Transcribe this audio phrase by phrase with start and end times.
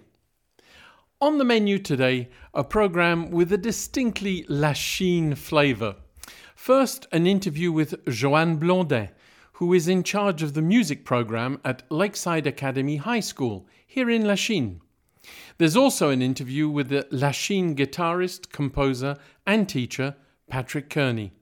[1.19, 5.95] On the menu today, a program with a distinctly Lachine flavour.
[6.55, 9.09] First, an interview with Joanne Blondet,
[9.53, 14.27] who is in charge of the music program at Lakeside Academy High School here in
[14.27, 14.81] Lachine.
[15.57, 20.15] There's also an interview with the Lachine guitarist, composer, and teacher
[20.49, 21.33] Patrick Kearney.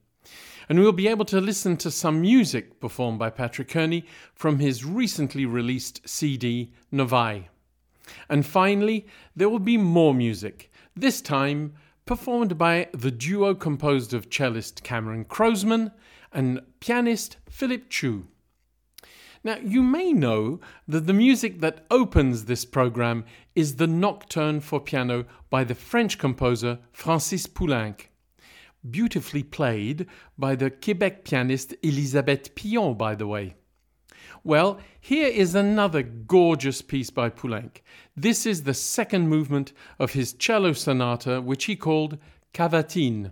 [0.67, 4.83] And we'll be able to listen to some music performed by Patrick Kearney from his
[4.83, 7.49] recently released CD, Novae.
[8.29, 9.05] And finally,
[9.35, 11.73] there will be more music, this time
[12.05, 15.91] performed by the duo composed of cellist Cameron Crozman
[16.31, 18.27] and pianist Philip Chiu.
[19.45, 24.79] Now, you may know that the music that opens this program is the Nocturne for
[24.79, 28.07] Piano by the French composer Francis Poulenc.
[28.89, 33.53] Beautifully played by the Quebec pianist Elisabeth Pion, by the way.
[34.43, 37.83] Well, here is another gorgeous piece by Poulenc.
[38.17, 42.17] This is the second movement of his cello sonata, which he called
[42.51, 43.29] Cavatine.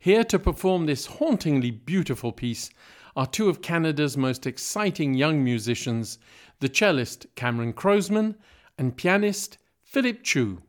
[0.00, 2.70] Here to perform this hauntingly beautiful piece
[3.16, 6.20] are two of Canada's most exciting young musicians,
[6.60, 8.36] the cellist Cameron Crozman
[8.78, 10.62] and pianist Philip Chiu.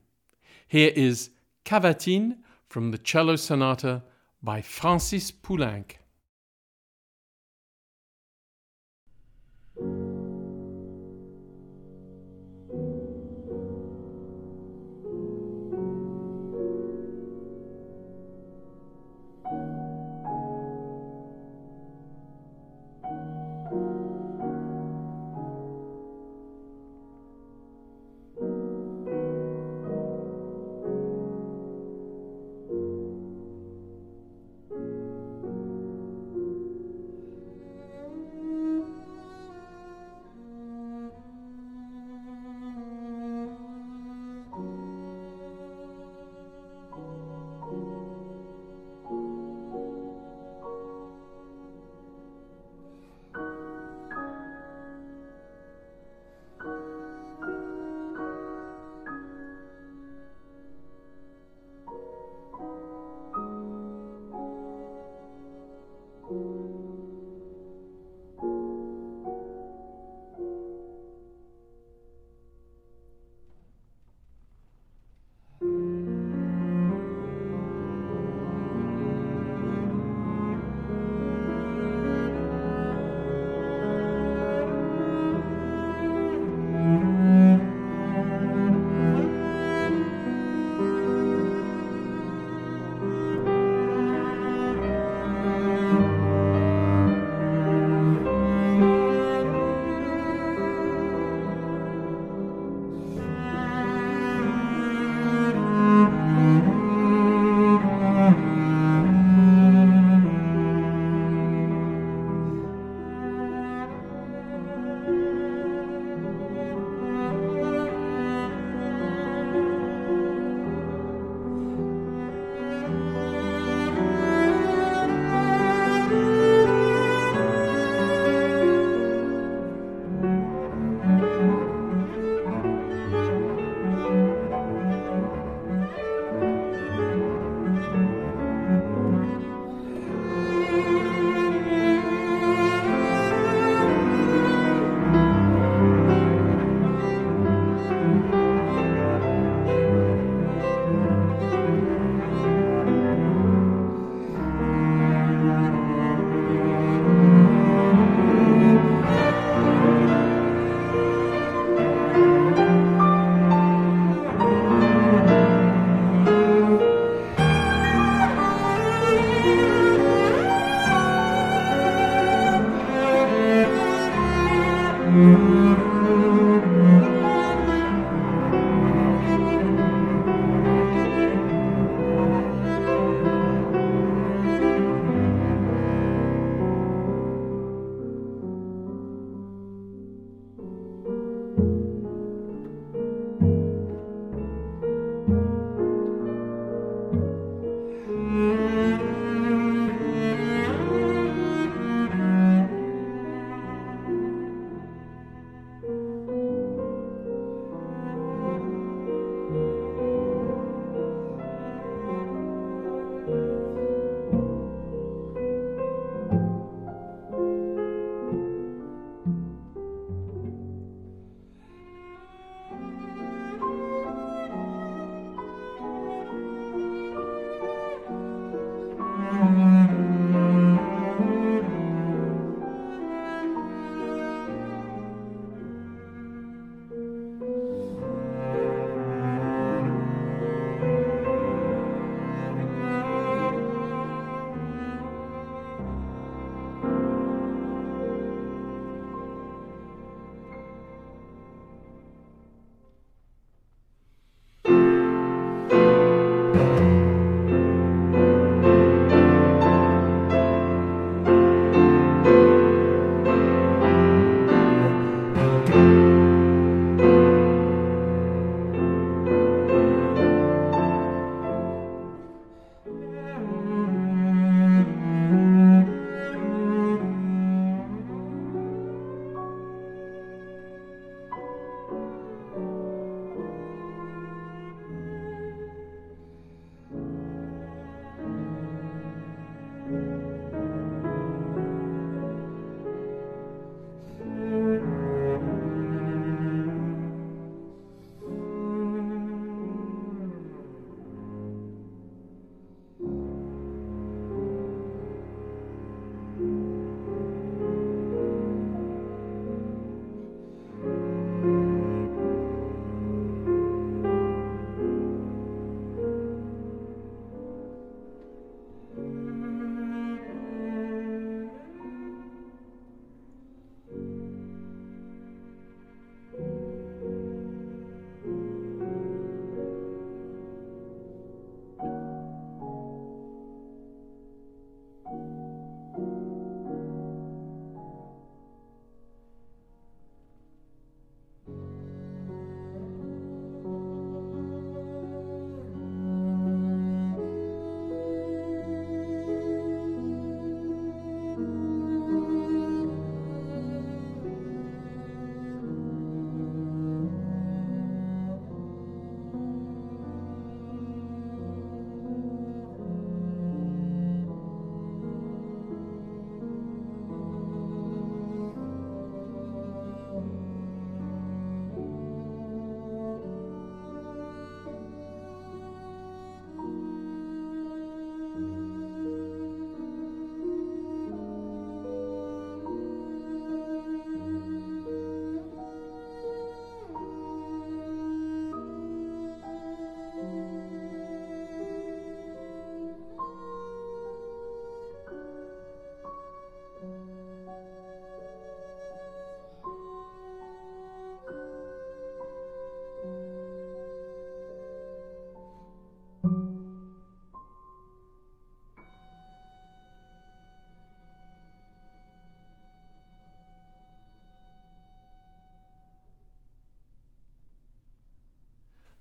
[0.68, 1.30] Here is
[1.64, 4.02] Cavatine from the cello sonata
[4.42, 5.99] by Francis Poulenc.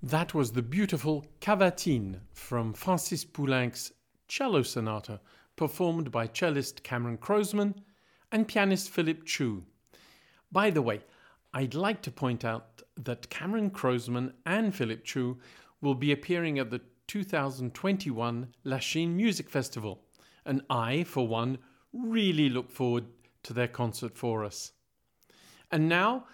[0.08, 3.92] That was the beautiful Cavatine from Francis Poulenc's
[4.26, 5.20] Cello Sonata,
[5.54, 7.74] performed by cellist Cameron Crozman
[8.32, 9.66] and pianist Philip Chiu.
[10.50, 11.02] By the way,
[11.52, 15.40] I'd like to point out that Cameron Crozman and Philip Chiu
[15.82, 20.00] will be appearing at the 2021 Lachine Music Festival,
[20.46, 21.58] and I, for one,
[21.92, 23.04] really look forward
[23.42, 24.72] to their concert for us.
[25.70, 26.24] And now,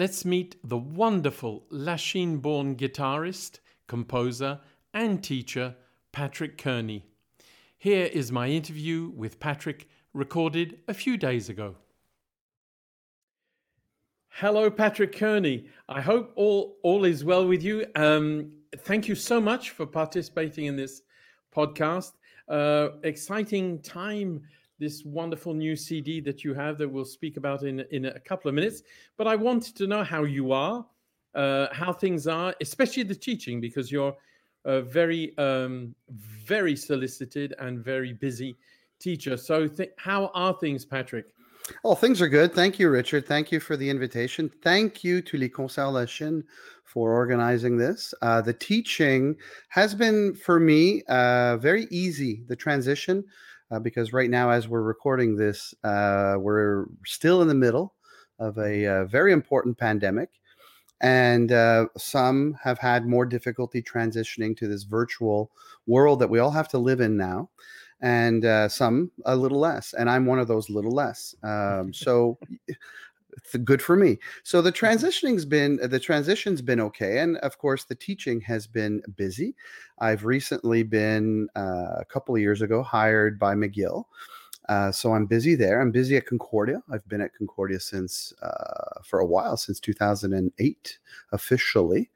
[0.00, 4.58] let's meet the wonderful Lachine born guitarist, composer,
[4.94, 5.76] and teacher,
[6.10, 7.04] Patrick Kearney.
[7.76, 11.74] Here is my interview with Patrick, recorded a few days ago.
[14.30, 15.66] Hello, Patrick Kearney.
[15.86, 17.84] I hope all, all is well with you.
[17.94, 21.02] Um, thank you so much for participating in this
[21.54, 22.12] podcast.
[22.48, 24.40] Uh, exciting time
[24.80, 28.48] this wonderful new CD that you have that we'll speak about in in a couple
[28.48, 28.82] of minutes.
[29.16, 30.84] But I wanted to know how you are,
[31.34, 34.16] uh, how things are, especially the teaching, because you're
[34.64, 38.56] a very um, very solicited and very busy
[38.98, 39.36] teacher.
[39.36, 41.34] So, th- how are things, Patrick?
[41.84, 42.52] Oh, things are good.
[42.52, 43.26] Thank you, Richard.
[43.26, 44.50] Thank you for the invitation.
[44.62, 46.20] Thank you to Les Concerts
[46.84, 48.12] for organizing this.
[48.22, 49.36] Uh, the teaching
[49.68, 52.42] has been, for me, uh, very easy.
[52.48, 53.24] The transition
[53.70, 57.94] uh, because right now, as we're recording this, uh, we're still in the middle
[58.38, 60.30] of a uh, very important pandemic.
[61.02, 65.50] And uh, some have had more difficulty transitioning to this virtual
[65.86, 67.48] world that we all have to live in now.
[68.02, 69.94] And uh, some a little less.
[69.94, 71.34] And I'm one of those little less.
[71.42, 72.38] Um, so
[73.64, 74.18] good for me.
[74.42, 74.76] So the mm-hmm.
[74.76, 79.54] transitioning's been the transition's been okay, and of course the teaching has been busy.
[79.98, 84.04] I've recently been uh, a couple of years ago hired by McGill.
[84.68, 85.80] Uh, so I'm busy there.
[85.80, 86.80] I'm busy at Concordia.
[86.92, 90.98] I've been at Concordia since uh, for a while, since 2008
[91.32, 92.10] officially.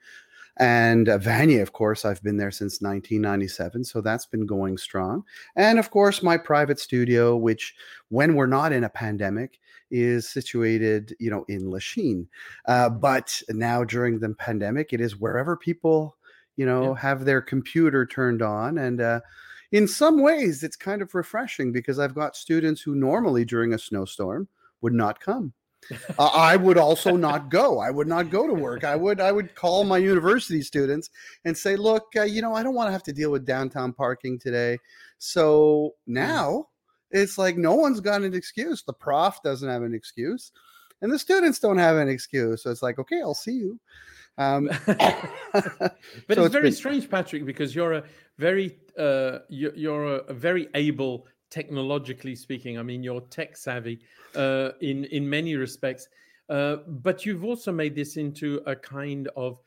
[0.56, 3.84] And uh, Vanier, of course, I've been there since 1997.
[3.84, 5.24] So that's been going strong.
[5.56, 7.74] And of course, my private studio, which
[8.08, 9.58] when we're not in a pandemic,
[9.94, 12.28] is situated, you know, in Lachine.
[12.66, 16.16] Uh, but now during the pandemic, it is wherever people,
[16.56, 17.00] you know, yeah.
[17.00, 18.78] have their computer turned on.
[18.78, 19.20] And uh,
[19.70, 23.78] in some ways, it's kind of refreshing because I've got students who normally during a
[23.78, 24.48] snowstorm
[24.80, 25.52] would not come
[26.18, 27.78] uh, I would also not go.
[27.78, 28.84] I would not go to work.
[28.84, 31.10] I would I would call my university students
[31.44, 33.92] and say, "Look, uh, you know, I don't want to have to deal with downtown
[33.92, 34.78] parking today."
[35.18, 36.14] So mm.
[36.14, 36.68] now
[37.14, 38.82] it's like no one's got an excuse.
[38.82, 40.52] The prof doesn't have an excuse,
[41.00, 42.64] and the students don't have an excuse.
[42.64, 43.80] So it's like, okay, I'll see you.
[44.36, 44.98] Um, but
[45.52, 45.92] so
[46.28, 46.72] it's, it's very been...
[46.72, 48.04] strange, Patrick, because you're a
[48.36, 52.78] very uh, you're, a very able technologically speaking.
[52.78, 54.00] I mean, you're tech savvy
[54.34, 56.08] uh, in in many respects,
[56.48, 59.60] uh, but you've also made this into a kind of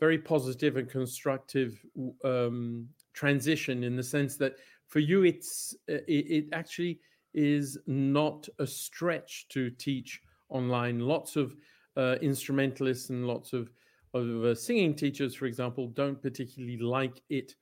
[0.00, 1.82] very positive and constructive
[2.24, 4.54] um, transition in the sense that
[4.90, 7.00] for you, it's uh, it, it actually
[7.32, 10.20] is not a stretch to teach
[10.50, 10.98] online.
[11.00, 11.56] Lots of
[11.96, 13.70] uh, instrumentalists and lots of
[14.12, 17.54] of uh, singing teachers, for example, don't particularly like it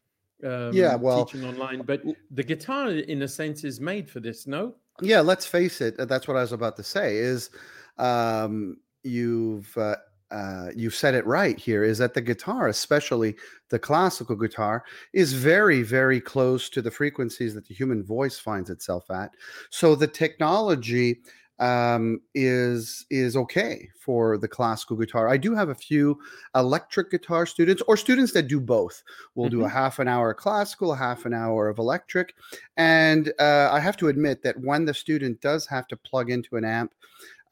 [0.45, 1.83] um, yeah, well, teaching online.
[1.83, 4.47] But the guitar, in a sense, is made for this.
[4.47, 4.75] No.
[5.01, 5.97] Yeah, let's face it.
[5.97, 7.17] That's what I was about to say.
[7.17, 7.51] Is
[7.99, 9.97] um, you've uh,
[10.31, 11.83] uh, you've said it right here.
[11.83, 13.37] Is that the guitar, especially
[13.71, 18.71] the classical guitar, is very very close to the frequencies that the human voice finds
[18.71, 19.33] itself at.
[19.71, 21.21] So the technology
[21.59, 25.29] um, is is okay for the classical guitar.
[25.29, 26.19] I do have a few
[26.55, 29.03] electric guitar students or students that do both.
[29.35, 29.59] We'll mm-hmm.
[29.59, 29.77] do a mm-hmm.
[29.77, 32.35] half an hour classical, a half an hour of electric,
[32.77, 36.57] and uh, I have to admit that when the student does have to plug into
[36.57, 36.95] an amp,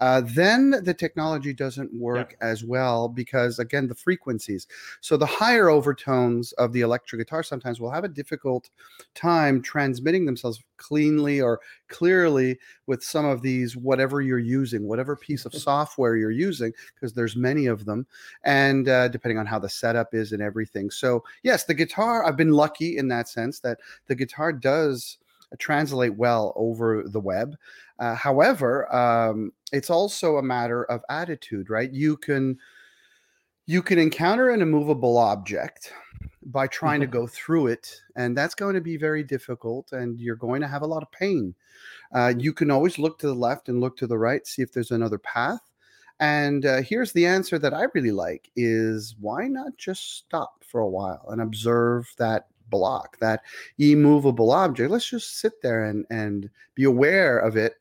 [0.01, 2.49] uh, then the technology doesn't work yeah.
[2.49, 4.67] as well because again the frequencies
[5.01, 8.71] so the higher overtones of the electric guitar sometimes will have a difficult
[9.15, 15.45] time transmitting themselves cleanly or clearly with some of these whatever you're using whatever piece
[15.45, 18.07] of software you're using because there's many of them
[18.45, 22.37] and uh, depending on how the setup is and everything so yes the guitar i've
[22.37, 25.19] been lucky in that sense that the guitar does
[25.59, 27.57] translate well over the web.
[27.99, 31.93] Uh, however, um, it's also a matter of attitude, right?
[31.93, 32.59] You can
[33.67, 35.93] you can encounter an immovable object
[36.45, 40.37] by trying to go through it, and that's going to be very difficult, and you're
[40.37, 41.55] going to have a lot of pain.
[42.13, 44.73] Uh, you can always look to the left and look to the right, see if
[44.73, 45.61] there's another path.
[46.21, 50.81] And uh, here's the answer that I really like: is why not just stop for
[50.81, 53.43] a while and observe that block, that
[53.79, 54.91] immovable object.
[54.91, 57.75] Let's just sit there and and be aware of it,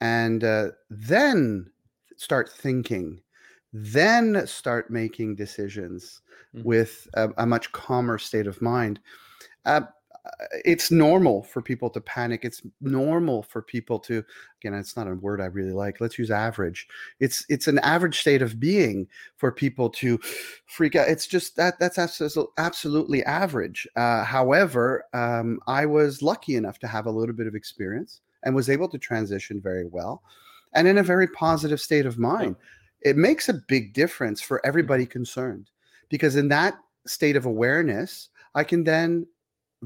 [0.00, 1.70] and uh, then
[2.16, 3.20] start thinking.
[3.76, 6.22] then start making decisions
[6.54, 6.64] mm-hmm.
[6.64, 9.00] with a, a, much calmer state of mind.
[9.64, 9.80] Uh,
[10.64, 12.44] it's normal for people to panic.
[12.44, 14.24] It's normal for people to
[14.60, 16.00] again, it's not a word I really like.
[16.00, 16.88] Let's use average.
[17.20, 20.18] It's it's an average state of being for people to
[20.66, 21.08] freak out.
[21.08, 23.86] It's just that that's absolutely average.
[23.96, 28.54] Uh, however, um, I was lucky enough to have a little bit of experience and
[28.54, 30.22] was able to transition very well,
[30.72, 32.56] and in a very positive state of mind.
[33.02, 34.68] It makes a big difference for mm.
[34.68, 35.68] everybody concerned
[36.08, 39.26] because in that state of awareness, I can then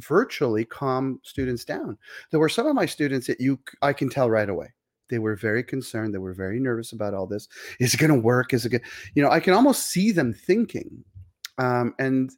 [0.00, 1.98] virtually calm students down.
[2.30, 4.72] There were some of my students that you I can tell right away.
[5.08, 6.14] They were very concerned.
[6.14, 7.48] They were very nervous about all this.
[7.80, 8.52] Is it going to work?
[8.52, 8.82] Is it going?
[9.14, 11.04] You know, I can almost see them thinking,
[11.58, 12.30] um, and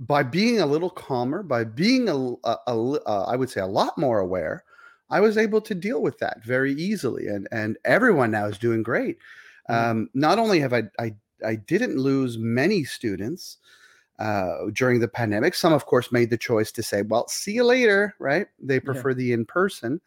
[0.00, 3.66] by being a little calmer, by being a, a, a uh, I would say a
[3.66, 4.64] lot more aware,
[5.10, 7.26] I was able to deal with that very easily.
[7.26, 9.18] And and everyone now is doing great.
[9.70, 9.90] Mm-hmm.
[9.90, 13.58] Um, not only have I I I didn't lose many students,
[14.18, 15.54] uh, during the pandemic.
[15.54, 18.46] Some, of course, made the choice to say, well, see you later, right?
[18.58, 19.16] They prefer yeah.
[19.16, 20.00] the in person.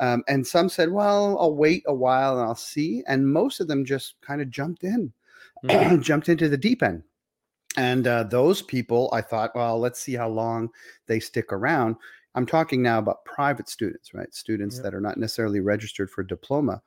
[0.00, 3.02] Um, and some said, well, I'll wait a while and I'll see.
[3.06, 5.12] And most of them just kind of jumped in,
[5.64, 6.00] mm-hmm.
[6.02, 7.02] jumped into the deep end.
[7.76, 10.70] And uh, those people, I thought, well, let's see how long
[11.06, 11.96] they stick around.
[12.34, 14.32] I'm talking now about private students, right?
[14.32, 16.80] Students that are not necessarily registered for diploma.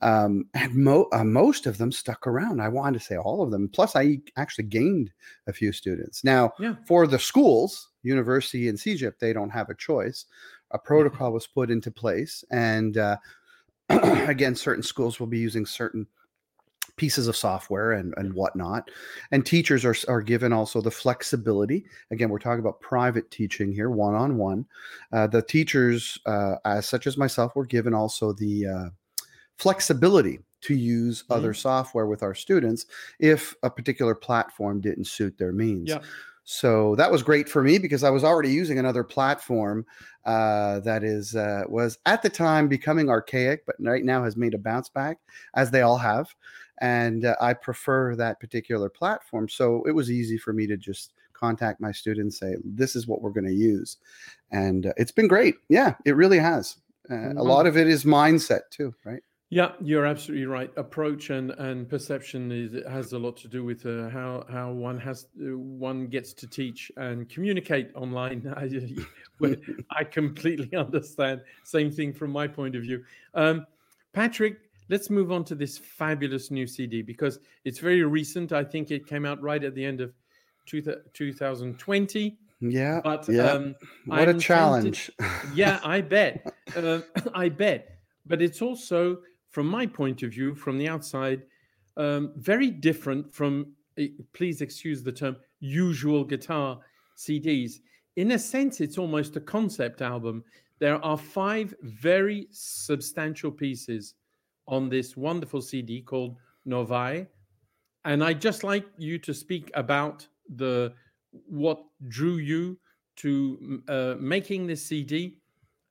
[0.00, 2.60] Um, and mo- uh, most of them stuck around.
[2.60, 3.68] I want to say all of them.
[3.68, 5.10] Plus, I actually gained
[5.48, 6.22] a few students.
[6.22, 6.76] Now, yeah.
[6.86, 10.26] for the schools, university and CEGEP, they don't have a choice.
[10.70, 12.44] A protocol was put into place.
[12.50, 13.16] And uh,
[13.88, 16.06] again, certain schools will be using certain
[16.96, 18.90] pieces of software and, and whatnot.
[19.30, 21.84] And teachers are, are given also the flexibility.
[22.10, 24.66] Again, we're talking about private teaching here, one on one.
[25.10, 28.88] The teachers, uh, as such as myself, were given also the uh,
[29.58, 31.32] flexibility to use mm-hmm.
[31.32, 32.86] other software with our students
[33.20, 35.90] if a particular platform didn't suit their means.
[35.90, 36.00] Yeah.
[36.44, 39.86] So that was great for me because I was already using another platform
[40.26, 44.52] uh, that is uh, was at the time becoming archaic, but right now has made
[44.52, 45.18] a bounce back,
[45.54, 46.34] as they all have
[46.80, 49.48] and uh, I prefer that particular platform.
[49.48, 53.22] So it was easy for me to just contact my students, say, "This is what
[53.22, 53.98] we're going to use,"
[54.50, 55.56] and uh, it's been great.
[55.68, 56.76] Yeah, it really has.
[57.10, 57.38] Uh, mm-hmm.
[57.38, 59.22] A lot of it is mindset too, right?
[59.50, 60.72] Yeah, you're absolutely right.
[60.76, 64.98] Approach and, and perception is has a lot to do with uh, how how one
[64.98, 68.52] has uh, one gets to teach and communicate online.
[68.56, 68.68] I,
[69.96, 71.42] I completely understand.
[71.62, 73.04] Same thing from my point of view.
[73.34, 73.66] Um,
[74.12, 74.56] Patrick,
[74.88, 78.52] let's move on to this fabulous new CD because it's very recent.
[78.52, 80.12] I think it came out right at the end of
[80.66, 82.38] two, 2020.
[82.60, 83.00] Yeah.
[83.02, 83.52] But yeah.
[83.52, 83.74] Um,
[84.06, 85.10] what I'm a challenge.
[85.54, 86.52] yeah, I bet.
[86.76, 87.00] Uh,
[87.34, 87.98] I bet.
[88.26, 89.18] But it's also,
[89.50, 91.42] from my point of view, from the outside,
[91.96, 96.80] um, very different from, eh, please excuse the term, usual guitar
[97.16, 97.74] CDs.
[98.16, 100.44] In a sense, it's almost a concept album.
[100.78, 104.14] There are five very substantial pieces
[104.66, 107.26] on this wonderful CD called Novae.
[108.04, 110.92] And I'd just like you to speak about the
[111.46, 112.78] what drew you
[113.16, 115.38] to uh, making this CD,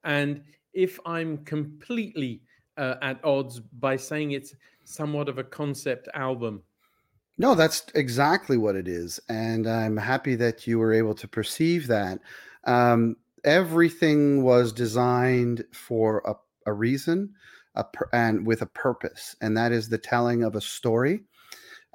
[0.03, 0.41] and
[0.73, 2.41] if I'm completely
[2.77, 6.63] uh, at odds by saying it's somewhat of a concept album.
[7.37, 11.87] No, that's exactly what it is, and I'm happy that you were able to perceive
[11.87, 12.19] that.
[12.65, 16.35] Um, everything was designed for a,
[16.69, 17.33] a reason
[17.75, 21.21] a, and with a purpose, and that is the telling of a story,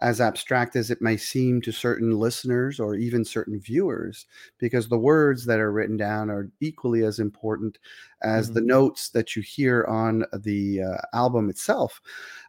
[0.00, 4.26] as abstract as it may seem to certain listeners or even certain viewers,
[4.58, 7.78] because the words that are written down are equally as important
[8.22, 8.54] as mm-hmm.
[8.54, 12.00] the notes that you hear on the uh, album itself.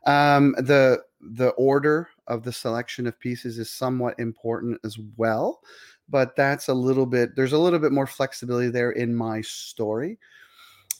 [0.05, 5.61] Um, the the order of the selection of pieces is somewhat important as well
[6.09, 10.17] but that's a little bit there's a little bit more flexibility there in my story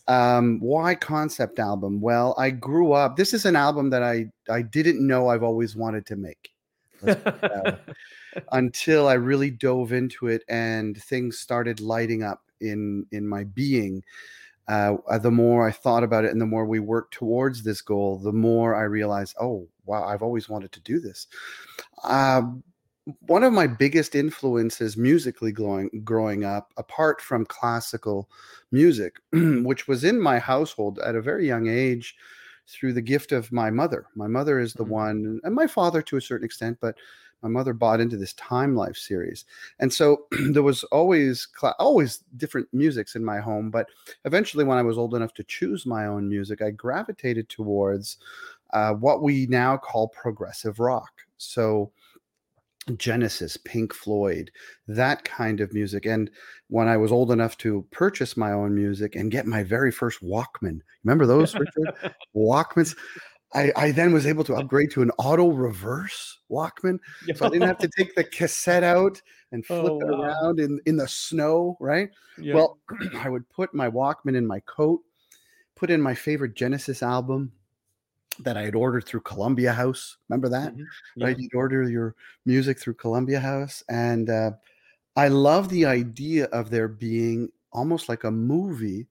[0.10, 2.02] um, why concept album?
[2.02, 3.16] Well, I grew up.
[3.16, 6.52] This is an album that I I didn't know I've always wanted to make.
[8.52, 14.04] until I really dove into it and things started lighting up in in my being.
[14.68, 18.20] Uh, the more I thought about it and the more we worked towards this goal,
[18.20, 21.28] the more I realized, oh wow, I've always wanted to do this.
[22.04, 22.64] Um,
[23.22, 28.30] one of my biggest influences musically growing growing up, apart from classical
[28.72, 32.16] music, which was in my household at a very young age
[32.68, 34.06] through the gift of my mother.
[34.16, 34.94] My mother is the mm-hmm.
[34.94, 36.96] one, and my father to a certain extent, but
[37.42, 39.46] my mother bought into this Time Life series,
[39.80, 41.48] and so there was always
[41.80, 43.72] always different musics in my home.
[43.72, 43.88] But
[44.26, 48.18] eventually, when I was old enough to choose my own music, I gravitated towards
[48.72, 51.12] uh, what we now call progressive rock.
[51.38, 51.92] So
[52.98, 54.52] Genesis, Pink Floyd,
[54.88, 56.06] that kind of music.
[56.06, 56.30] And
[56.70, 60.24] when I was old enough to purchase my own music and get my very first
[60.24, 61.94] Walkman, remember those, Richard?
[62.36, 62.96] Walkmans.
[63.54, 67.00] I, I then was able to upgrade to an auto reverse Walkman.
[67.36, 69.20] So I didn't have to take the cassette out
[69.52, 70.22] and oh, flip Oh, it wow.
[70.22, 72.10] around in, in the snow, right?
[72.38, 72.54] Yeah.
[72.56, 72.80] Well,
[73.18, 75.02] I would put my Walkman in my coat,
[75.76, 77.52] put in my favorite Genesis album
[78.40, 80.18] that I had ordered through Columbia House.
[80.30, 80.76] Remember that?
[80.76, 80.90] Mhm.
[81.22, 81.38] Right?
[81.38, 82.16] You'd order your
[82.46, 83.84] music through Columbia House.
[83.90, 84.52] And uh,
[85.16, 89.08] I love the idea of there being almost like a movie,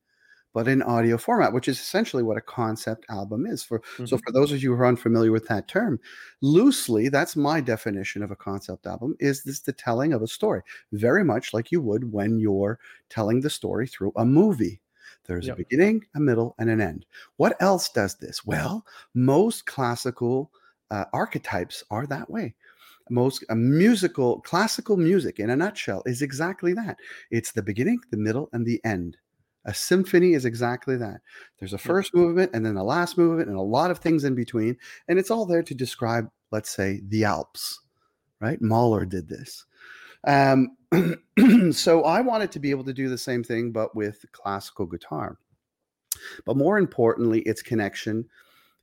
[0.55, 3.63] but in audio format, which is essentially what a concept album is.
[3.65, 4.23] For so, Mhm.
[4.25, 6.01] for those of you who are unfamiliar with that term,
[6.43, 10.63] loosely, that's my definition of a concept album: is this the telling of a story,
[10.93, 12.79] very much like you would when you're
[13.11, 14.81] telling the story through a movie.
[15.29, 15.55] There's Yep.
[15.55, 17.07] a beginning, a middle, and an end.
[17.37, 18.45] What else does this?
[18.45, 20.51] Well, most classical
[20.91, 22.55] uh, archetypes are that way.
[23.11, 26.97] Most uh, musical, classical music, in a nutshell, is exactly that.
[27.31, 29.19] It's the beginning, the middle, and the end.
[29.67, 31.21] A symphony is exactly that.
[31.59, 34.35] There's a first movement and then a last movement and a lot of things in
[34.35, 34.79] between.
[35.09, 37.81] And it's all there to describe, let's say, the Alps,
[38.41, 38.61] right?
[38.63, 39.67] Mahler did this.
[40.27, 40.78] Um,
[41.73, 45.39] so I wanted to be able to do the same thing, but with classical guitar.
[46.45, 48.27] But more importantly, its connection,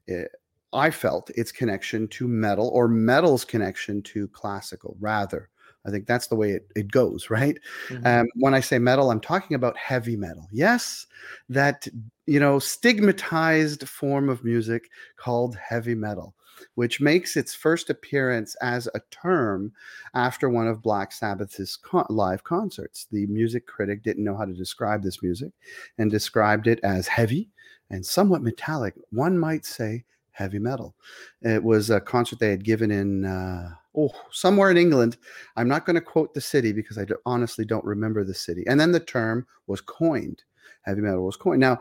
[0.07, 0.25] eh,
[0.73, 5.49] I felt its connection to metal or metal's connection to classical, rather.
[5.85, 7.57] I think that's the way it, it goes, right?
[7.89, 8.21] Mhm.
[8.21, 10.47] Um, when I say metal, I'm talking about heavy metal.
[10.51, 11.07] Yes,
[11.49, 11.87] that
[12.25, 16.35] you know stigmatized form of music called heavy metal,
[16.75, 19.71] which makes its first appearance as a term
[20.13, 21.77] after one of Black Sabbath's
[22.09, 23.07] live concerts.
[23.11, 25.51] The music critic didn't know how to describe this music
[25.97, 27.49] and described it as heavy
[27.89, 28.95] and somewhat metallic.
[29.11, 30.95] One might say heavy metal.
[31.41, 35.17] It was a concert they had given in uh, oh somewhere in England.
[35.55, 38.63] I'm not going to quote the city because I honestly don't remember the city.
[38.67, 40.43] And then the term was coined.
[40.81, 41.61] Heavy metal was coined.
[41.61, 41.79] Now,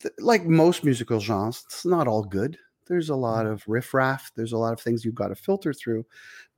[0.00, 2.58] th- like most musical genres, it's not all good.
[2.92, 4.30] There's a lot of riffraff.
[4.36, 6.04] There's a lot of things you've got to filter through.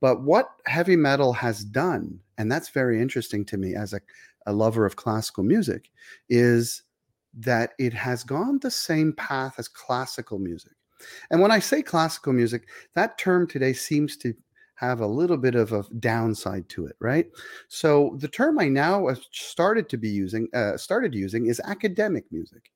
[0.00, 4.00] But what heavy metal has done, and that's very interesting to me as a,
[4.44, 5.92] a lover of classical music,
[6.28, 6.82] is
[7.34, 10.72] that it has gone the same path as classical music.
[11.30, 14.34] And when I say classical music, that term today seems to
[14.74, 17.26] have a little bit of a downside to it, right?
[17.68, 22.24] So the term I now have started to be using, uh, started using, is academic
[22.32, 22.72] music.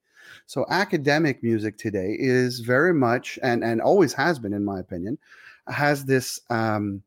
[0.47, 5.19] So academic music today is very much, and and always has been, in my opinion,
[5.67, 7.03] has this um,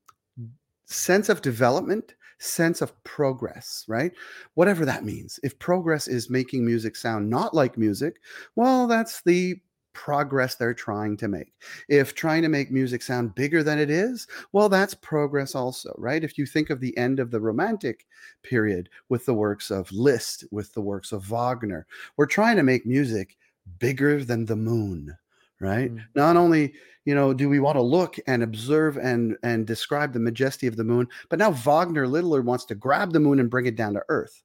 [0.86, 4.12] sense of development, sense of progress, right?
[4.56, 5.40] Whatever that means.
[5.44, 8.18] If progress is making music sound not like music,
[8.56, 9.60] well, that's the
[9.94, 11.54] progress they're trying to make.
[11.90, 16.24] If trying to make music sound bigger than it is, well, that's progress also, right?
[16.24, 18.06] If you think of the end of the Romantic
[18.44, 21.86] period with the works of Liszt, with the works of Wagner,
[22.18, 23.38] we're trying to make music
[23.80, 25.16] bigger than the moon,
[25.60, 25.94] right?
[25.94, 26.04] Mm.
[26.16, 26.74] Not only
[27.06, 30.76] you know do we want to look and observe and and describe the majesty of
[30.76, 33.94] the moon, but now Wagner literally wants to grab the moon and bring it down
[33.94, 34.44] to earth.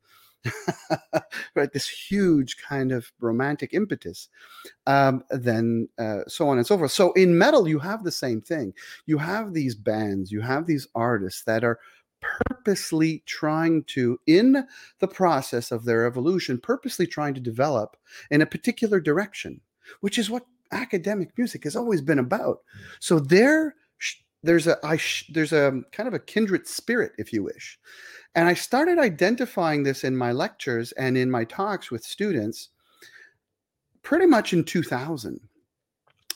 [1.55, 4.29] right, this huge kind of romantic impetus
[4.87, 6.93] um, then uh, so on and so forth.
[6.93, 8.73] So in metal, you have the same thing.
[9.07, 11.79] You have these bands, you have these artists that are
[12.21, 14.67] purposely trying to, in
[15.01, 17.97] the process of their evolution, purposely trying to develop
[18.31, 19.61] in a particular direction,
[20.01, 22.59] which is what academic music has always been about.
[23.01, 23.75] So there,
[24.43, 24.99] there's a I
[25.31, 27.79] there's a kind of a kindred spirit, if you wish.
[28.37, 32.69] And I started identifying this in my lectures and in my talks with students
[34.03, 35.41] pretty much in 2000.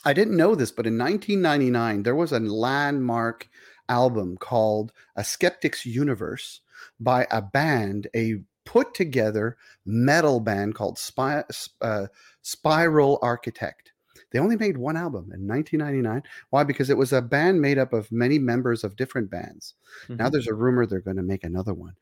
[0.03, 3.47] I didn't know this, but in 1999, there was a landmark
[3.87, 6.61] album called A Skeptic's Universe
[6.99, 11.43] by a band, a put together metal band called Spy,
[11.81, 12.07] uh,
[12.41, 13.91] Spiral Architect.
[14.31, 16.23] They only made one album in 1999.
[16.49, 16.63] Why?
[16.63, 19.75] Because it was a band made up of many members of different bands.
[20.09, 20.31] Now Mhm.
[20.31, 21.95] there's a rumor they're going to make another one.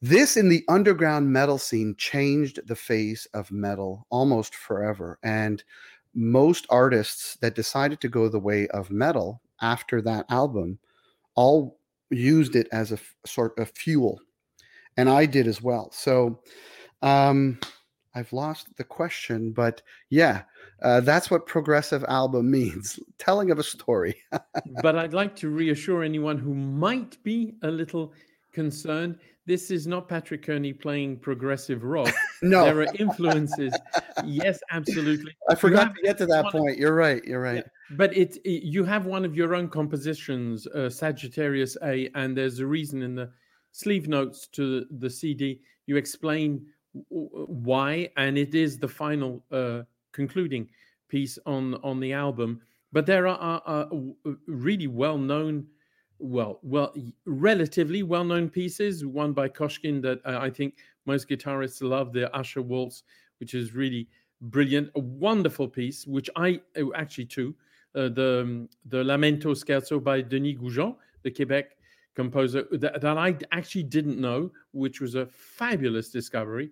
[0.00, 5.18] This in the underground metal scene changed the face of metal almost forever.
[5.22, 5.62] And
[6.14, 10.78] most artists that decided to go the way of metal after that album
[11.34, 14.20] all used it as a sort of fuel.
[14.96, 15.90] And I did as well.
[15.92, 16.42] So
[17.02, 17.58] um,
[18.14, 20.42] I've lost the question, but yeah,
[20.82, 24.16] uh, that's what progressive album means telling of a story.
[24.82, 28.12] but I'd like to reassure anyone who might be a little
[28.52, 32.12] concerned this is not Patrick Kearney playing progressive rock.
[32.42, 33.72] no, there are influences.
[34.22, 35.34] yes, absolutely.
[35.48, 36.76] I forgot to get to that point.
[36.76, 37.24] You're right.
[37.24, 37.64] You're right.
[37.64, 42.36] Yeah, but it, it, you have one of your own compositions, uh, Sagittarius A, and
[42.36, 43.30] there's a reason in the
[43.72, 45.62] sleeve notes to the CD.
[45.86, 46.66] You explain
[47.08, 49.80] why, and it is the final uh,
[50.20, 50.64] concluding
[51.08, 52.50] piece on on the album.
[52.92, 53.88] But there are, are, are
[54.46, 55.66] really well known
[56.18, 56.92] well, well,
[57.26, 59.06] relatively well-known pieces.
[59.06, 60.74] One by Koshkin that uh, I think
[61.06, 63.04] most guitarists love, the Usher Waltz,
[63.40, 64.08] which is really
[64.40, 64.90] brilliant.
[64.96, 67.54] A wonderful piece, which I uh, actually too,
[67.94, 71.76] uh, the um, the Lamento Scherzo by Denis Gougeon, the Quebec
[72.14, 76.70] composer that, that, I actually didn't know, which was a fabulous discovery.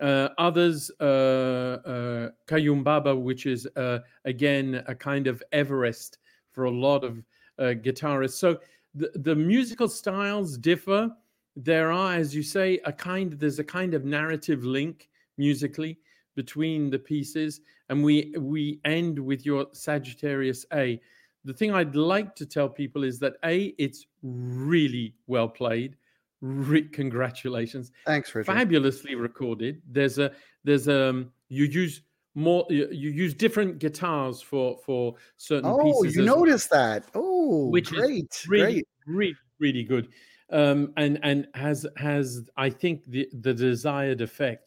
[0.00, 6.18] Uh, others, uh, uh, Koyunbaba, which is uh, again a kind of Everest
[6.52, 7.18] for a lot of
[7.58, 8.38] uh, guitarists.
[8.38, 8.58] So
[8.94, 11.10] the, the musical styles differ.
[11.56, 15.98] There are, as you say, a kind there's a kind of narrative link musically
[16.36, 21.00] between the pieces, and we we end with your Sagittarius A.
[21.44, 25.96] The thing I'd like to tell people is that A, it's really well played.
[26.40, 27.90] Re- congratulations!
[28.06, 28.52] Thanks, Richard.
[28.52, 29.82] Fabulously recorded.
[29.90, 30.32] There's a
[30.64, 32.02] there's a um, you use
[32.34, 36.16] more you, you, use different guitars for for certain oh, pieces.
[36.16, 37.04] you noticed well, that.
[37.14, 38.86] Oh, which great, really, great.
[39.06, 40.08] really, really good.
[40.50, 44.64] Um, and and has has I think the the desired effect.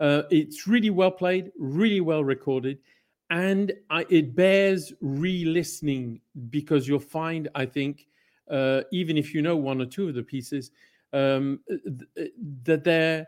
[0.00, 2.78] Uh, it's really well played, really well recorded,
[3.30, 8.08] and I, it bears re-listening because you'll find I think
[8.50, 10.72] uh, even if you know one or two of the pieces
[11.14, 12.32] um, th-
[12.64, 13.26] that they're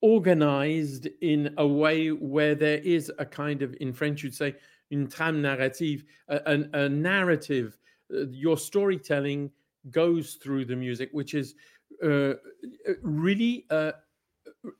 [0.00, 4.54] organized in a way where there is a kind of, in French, you'd say,
[4.92, 7.76] une trame narrative, a, a, a narrative.
[8.14, 9.50] Uh, your storytelling
[9.90, 11.54] goes through the music, which is
[12.04, 12.34] uh,
[13.02, 13.92] really uh,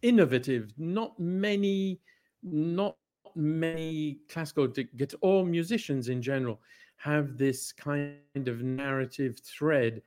[0.03, 0.73] innovative.
[0.79, 2.01] Not many,
[2.43, 2.97] not
[3.35, 6.61] many classical guitar musicians in general
[6.97, 10.03] have this kind of narrative thread.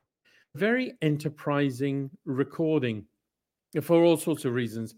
[0.54, 3.06] Very enterprising recording
[3.80, 4.94] for all sorts of reasons.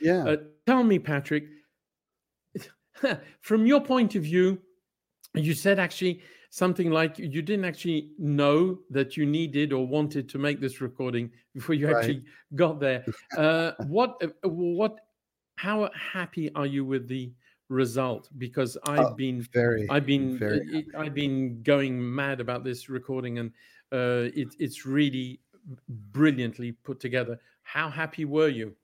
[0.00, 0.24] Yeah.
[0.24, 0.36] Uh,
[0.66, 1.44] tell me, Patrick,
[3.40, 4.60] from your point of view,
[5.34, 10.38] you said actually something like you didn't actually know that you needed or wanted to
[10.38, 11.96] make this recording before you right.
[11.96, 12.22] actually
[12.54, 13.04] got there.
[13.38, 14.98] Uh, what, uh, what,
[15.56, 17.32] how happy are you with the
[17.70, 18.28] result?
[18.36, 22.90] Because I've oh, been very, I've been, very uh, I've been going mad about this
[22.90, 23.52] recording, and
[23.92, 25.40] uh, it, it's really
[25.88, 27.40] brilliantly put together.
[27.62, 28.74] How happy were you?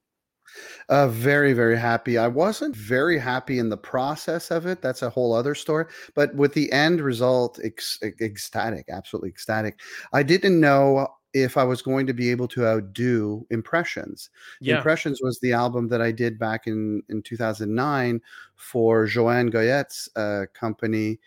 [0.88, 2.16] Uh, very, very happy.
[2.16, 4.80] I wasn't very happy in the process of it.
[4.80, 5.86] That's a whole other story.
[6.14, 7.82] But with the end result, ec-
[8.20, 9.80] ecstatic, absolutely ecstatic.
[10.12, 14.30] I didn't know if I was going to be able to outdo Impressions.
[14.60, 14.76] Yeah.
[14.76, 18.20] Impressions was the album that I did back in, in 2009
[18.56, 21.18] for Johanne Goyette's uh, company,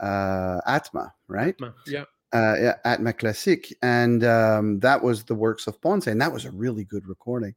[0.00, 1.54] uh, Atma, right?
[1.54, 6.32] Atma, yeah uh, Atma Classique, and um, that was the works of Ponce, and that
[6.32, 7.54] was a really good recording.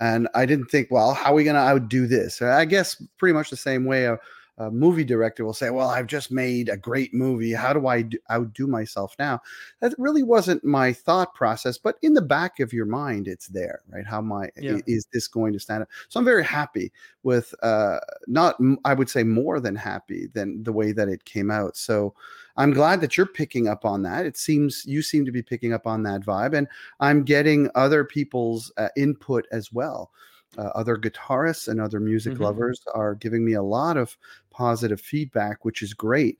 [0.00, 2.42] And I didn't think, well, how are we going to outdo this?
[2.42, 4.18] I guess pretty much the same way a,
[4.58, 7.52] a, movie director will say, well, I've just made a great movie.
[7.52, 9.40] How do I do, outdo myself now?
[9.80, 13.80] That really wasn't my thought process, but in the back of your mind, it's there,
[13.88, 14.06] right?
[14.06, 14.78] How my yeah.
[14.86, 15.88] is this going to stand up?
[16.10, 20.72] So I'm very happy with, uh, not I would say more than happy than the
[20.72, 21.74] way that it came out.
[21.76, 22.14] So
[22.56, 24.26] I'm glad that you're picking up on that.
[24.26, 26.68] It seems you seem to be picking up on that vibe, and
[27.00, 30.10] I'm getting other people's uh, input as well.
[30.58, 32.42] Uh, other guitarists and other music mm-hmm.
[32.42, 34.16] lovers are giving me a lot of
[34.50, 36.38] positive feedback, which is great.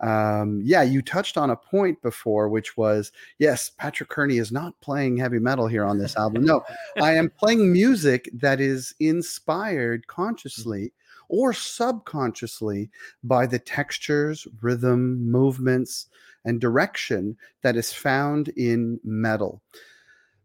[0.00, 4.78] Um, yeah, you touched on a point before, which was yes, Patrick Kearney is not
[4.80, 6.44] playing heavy metal here on this album.
[6.44, 6.64] No,
[7.00, 10.92] I am playing music that is inspired consciously
[11.32, 12.90] or subconsciously
[13.24, 16.06] by the textures, rhythm, movements,
[16.44, 19.62] and direction that is found in metal.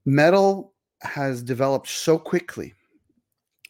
[0.06, 2.74] Metal has developed so quickly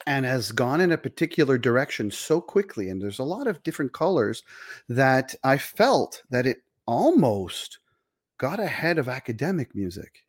[0.05, 3.91] and has gone in a particular direction so quickly and there's a lot of different
[3.91, 4.43] colors
[4.87, 7.79] that i felt that it almost
[8.37, 10.23] got ahead of academic music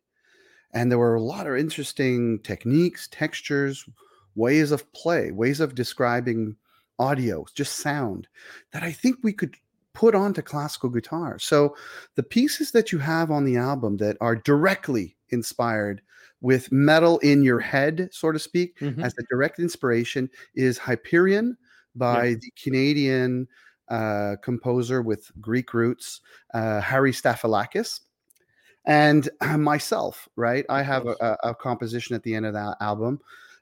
[0.73, 3.87] and there were a lot of interesting techniques textures
[4.35, 6.53] ways of play ways of describing
[6.99, 8.27] audio, just sound
[8.71, 9.55] that I think we could
[9.93, 11.39] put onto classical guitar.
[11.39, 11.75] So
[12.15, 16.01] the pieces that you have on the album that are directly inspired
[16.41, 19.03] with metal in your head, so to speak, mm-hmm.
[19.03, 21.57] as the direct inspiration is Hyperion
[21.95, 22.35] by yeah.
[22.35, 23.47] the Canadian
[23.89, 26.21] uh, composer with Greek roots,
[26.53, 28.01] uh, Harry Stafylakis.
[28.85, 30.29] and myself.
[30.35, 33.19] Right, I have a, a, composition at the end of that album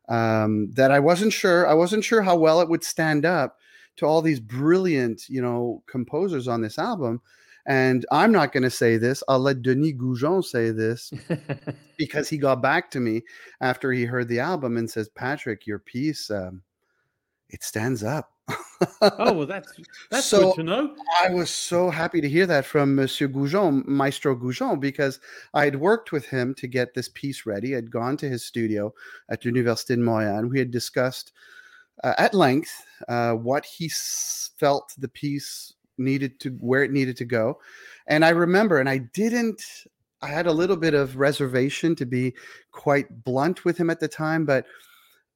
[0.10, 1.68] um, that I wasn't sure.
[1.68, 3.58] I wasn't sure how well it would stand up
[3.98, 7.22] to all these brilliant, you know, composers on this album.
[7.66, 9.22] And I'm not going to say this.
[9.28, 11.12] I'll let Denis Gougeon say this
[11.98, 13.24] because he got back to me
[13.60, 16.62] after he heard the album and says, "Patrick, your piece, um,
[17.50, 18.32] it stands up."
[19.02, 19.74] Oh well, that's
[20.12, 20.96] that's so good to know.
[21.24, 25.20] I was so happy to hear that from Monsieur Gougeon, Maestro Gougeon, because
[25.54, 27.76] I had worked with him to get this piece ready.
[27.76, 28.94] I'd gone to his studio
[29.30, 30.50] at Université de Montréal.
[30.50, 31.34] We had discussed
[32.04, 37.18] uh, at length uh, what he s- felt the piece needed to where it needed
[37.18, 37.60] to go
[38.06, 39.64] and i remember and i didn't
[40.22, 42.36] i had a little bit of reservation to be
[42.72, 44.66] quite blunt with him at the time but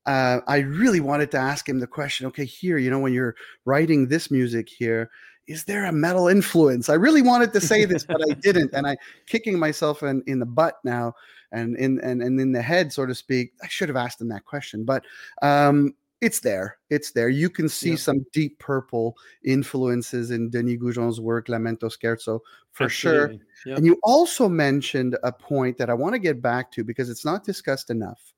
[0.05, 3.35] uh, i really wanted to ask him the question okay here you know when you're
[3.65, 5.09] writing this music here
[5.47, 8.87] is there a metal influence i really wanted to say this but i didn't and
[8.87, 8.95] i
[9.27, 11.13] kicking myself in, in the butt now
[11.51, 14.29] and in and, and in the head so to speak i should have asked him
[14.29, 15.03] that question but
[15.41, 16.77] um it's there.
[16.91, 17.29] It's there.
[17.29, 22.39] You can see some deep purple influences in Denis Gougeon's work, Lamento Scherzo,
[22.71, 23.41] for Absolutely.
[23.63, 23.75] sure.
[23.75, 27.25] And you also mentioned a point that I want to get back to because it's
[27.25, 28.33] not discussed enough.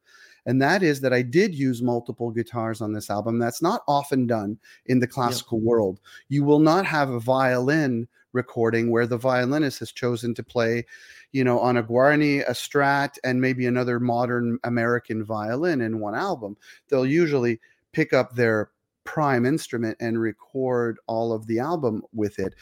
[0.45, 3.39] And that is that I did use multiple guitars on this album.
[3.39, 5.65] That's not often done in the classical yep.
[5.65, 5.99] world.
[6.29, 10.85] You will not have a violin recording where the violinist has chosen to play,
[11.31, 16.15] you know, on a Guarneri, a Strad, and maybe another modern American violin in one
[16.15, 16.57] album.
[16.89, 17.59] They'll usually
[17.91, 18.71] pick up their
[19.03, 22.55] prime instrument and record all of the album with it.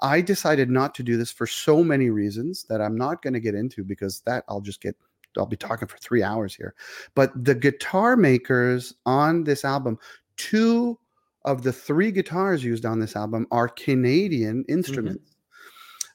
[0.00, 3.40] I decided not to do this for so many reasons that I'm not going to
[3.40, 4.96] get into because that I'll just get
[5.38, 6.74] I'll be talking for 3 hours here.
[7.14, 9.98] But the guitar makers on this album,
[10.36, 10.98] two
[11.44, 14.72] of the three guitars used on this album are Canadian mm-hmm.
[14.72, 15.18] instruments.
[15.18, 15.28] Mm-hmm.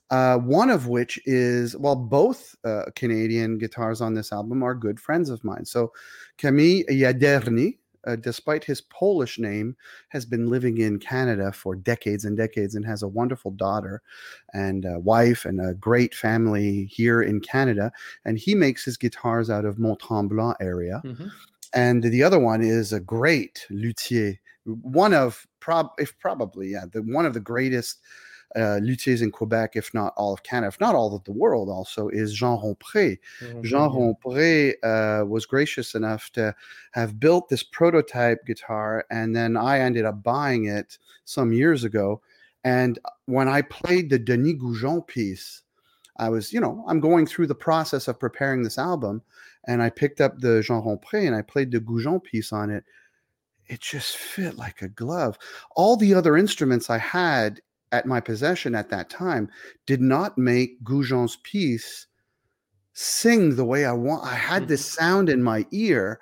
[0.10, 5.00] Uh, one of which is well, both uh, Canadian guitars on this album are good
[5.00, 5.66] friends of mine.
[5.66, 5.92] So
[6.38, 9.76] Camille Jaderny, uh, despite his Polish name,
[10.10, 14.02] has been living in Canada for decades and decades and has a wonderful daughter
[14.54, 17.92] and a wife and a great family here in Canada.
[18.26, 21.02] And he makes his guitars out of Mont Tremblant area.
[21.06, 21.28] Mm-hmm.
[21.74, 27.02] And the other one is a great luthier, one of prob if probably yeah the
[27.02, 28.00] one of the greatest
[28.56, 31.70] uh, luthiers in Quebec, if not all of Canada, if not all of the world,
[31.70, 33.18] also is Jean Rompré.
[33.42, 33.62] Mm-hmm.
[33.64, 36.56] Jean Rompré uh, was gracious enough to
[36.94, 42.22] have built this prototype guitar, and then I ended up buying it some years ago.
[42.64, 45.62] And when I played the Denis Gougeon piece,
[46.18, 49.22] I was, you know, I'm going through the process of preparing this album,
[49.68, 52.84] and I picked up the Jean Rompré and I played the Gougeon piece on it.
[53.68, 55.38] It just fit like a glove.
[55.76, 57.60] All the other instruments I had
[57.92, 59.50] at my possession at that time
[59.86, 62.08] did not make Gougeon's piece
[62.94, 64.26] sing the way I want.
[64.26, 65.04] I had this mm-hmm.
[65.04, 66.20] sound in my ear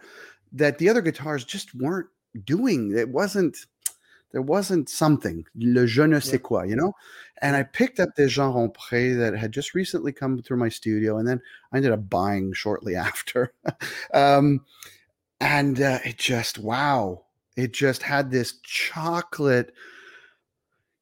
[0.51, 2.07] that the other guitars just weren't
[2.43, 2.95] doing.
[2.95, 3.57] It wasn't
[4.31, 6.93] there wasn't something le je ne sais quoi, you know.
[7.41, 11.17] And I picked up this Jean Rompré that had just recently come through my studio,
[11.17, 11.39] and then
[11.71, 13.53] I ended up buying shortly after.
[14.13, 14.65] um,
[15.39, 17.23] and uh, it just wow,
[17.55, 19.73] it just had this chocolate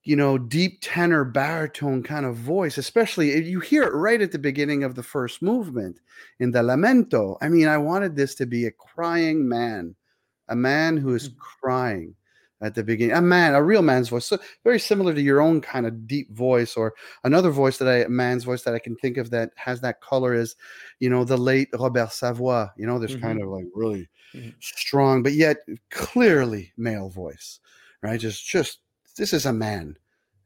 [0.04, 4.40] you know, deep tenor baritone kind of voice, especially you hear it right at the
[4.40, 6.00] beginning of the first movement
[6.40, 7.38] in the lamento.
[7.42, 9.96] I mean, I wanted this to be a crying man,
[10.50, 11.38] a man who is mm.
[11.38, 12.16] crying
[12.62, 14.26] at the beginning, a man, a real man's voice.
[14.26, 17.98] So very similar to your own kind of deep voice, or another voice that I,
[18.00, 20.56] a man's voice that I can think of that has that color is,
[21.00, 22.70] you know, the late Robert Savoie.
[22.78, 23.22] You know, this mm-hmm.
[23.22, 24.50] kind of like really mm-hmm.
[24.62, 25.58] strong, but yet
[25.92, 27.60] clearly male voice,
[28.02, 28.20] right?
[28.20, 28.80] Just, just
[29.16, 29.98] this is a man.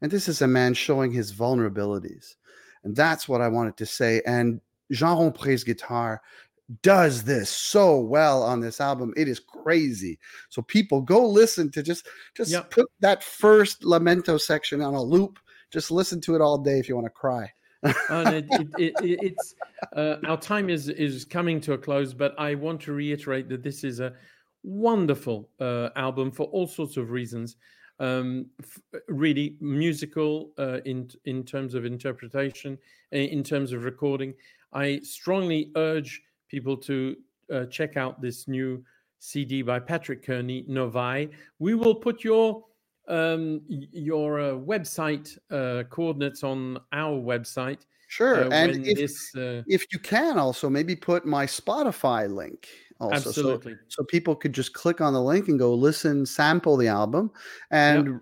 [0.01, 2.35] And this is a man showing his vulnerabilities.
[2.83, 4.21] And that's what I wanted to say.
[4.25, 6.21] And Jean Rompré's guitar
[6.81, 9.13] does this so well on this album.
[9.15, 10.19] It is crazy.
[10.49, 12.71] So people go listen to just just yep.
[12.71, 15.39] put that first lamento section on a loop.
[15.71, 17.51] Just listen to it all day if you want to cry.
[17.83, 19.55] it, it, it, it's
[19.95, 23.63] uh, our time is is coming to a close, but I want to reiterate that
[23.63, 24.13] this is a
[24.63, 27.55] wonderful uh, album for all sorts of reasons
[27.99, 32.77] um, f- really musical uh, in in terms of interpretation,
[33.11, 34.33] in terms of recording.
[34.73, 37.15] I strongly urge people to
[37.51, 38.83] uh, check out this new
[39.19, 41.29] CD by Patrick Kearney, Novae.
[41.59, 42.63] We will put your
[43.07, 47.85] um, your uh, website uh, coordinates on our website.
[48.09, 52.67] Sure, uh, and if, this, uh, if you can, also maybe put my Spotify link
[52.99, 53.29] also.
[53.29, 53.73] Absolutely.
[53.73, 57.31] So, so people could just click on the link and go listen, sample the album,
[57.71, 58.15] and yep.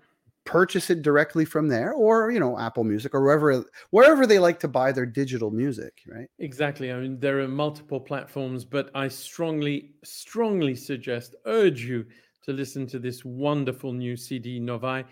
[0.44, 4.60] purchase it directly from there or you know apple music or wherever wherever they like
[4.60, 9.08] to buy their digital music right exactly i mean there are multiple platforms but i
[9.08, 12.06] strongly strongly suggest urge you
[12.44, 15.02] to listen to this wonderful new cd novae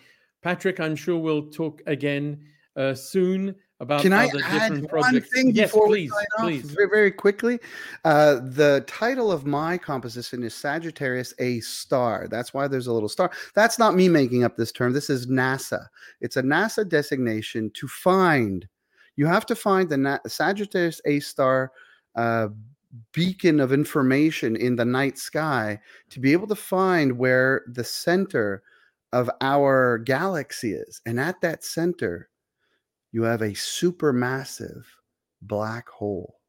[0.41, 2.39] patrick i'm sure we'll talk again
[2.77, 3.55] uh, soon
[3.85, 6.45] about Can I add different one thing yes before please we sign off?
[6.45, 7.61] please Very, very quickly.
[8.05, 12.27] Uh, the title of my composition is Sagittarius A star.
[12.29, 13.31] That's why there's a little star.
[13.55, 14.93] That's not me making up this term.
[14.93, 15.87] This is NASA.
[16.21, 18.67] It's a NASA designation to find.
[19.17, 21.71] You have to find the Na- Sagittarius A star
[22.17, 22.49] uh,
[23.13, 25.79] beacon of information in the night sky
[26.11, 28.63] to be able to find where the center
[29.13, 31.01] of our galaxy is.
[31.07, 32.29] And at that center,
[33.15, 34.85] you have a supermassive
[35.43, 36.41] black hole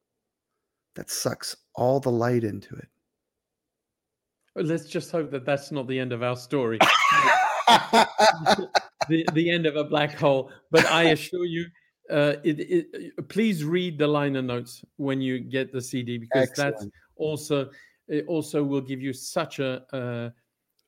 [0.95, 2.87] that sucks all the light into it.
[4.55, 6.79] let's just hope that that's not the end of our story.
[9.07, 10.51] The, the end of a black hole.
[10.71, 11.65] But i assure you
[12.09, 16.87] uh, it, it, please read the liner notes when you get the cd because that's
[17.15, 17.69] also
[18.07, 20.29] it also will give you such a uh,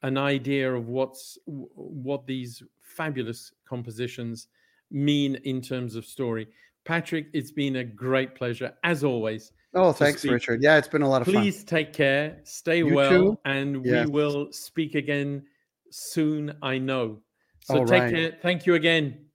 [0.01, 4.47] an idea of what's what these fabulous compositions
[4.91, 6.47] mean in terms of story
[6.85, 10.31] patrick it's been a great pleasure as always Oh, thanks, speak.
[10.31, 10.63] Richard.
[10.63, 11.35] Yeah, it's been a lot of fun.
[11.35, 13.39] please take care stay You well too.
[13.45, 14.07] and Yes.
[14.07, 15.43] we will speak again
[15.91, 17.21] soon i know
[17.61, 18.13] so All take right.
[18.13, 19.25] care thank you again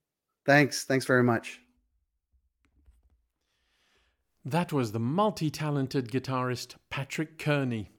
[0.44, 0.82] Thanks.
[0.84, 1.60] Thanks very much.
[4.44, 7.90] That was the multi talented guitarist Patrick Kearney.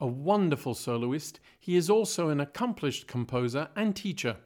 [0.00, 4.36] A wonderful soloist, he is also an accomplished composer and teacher.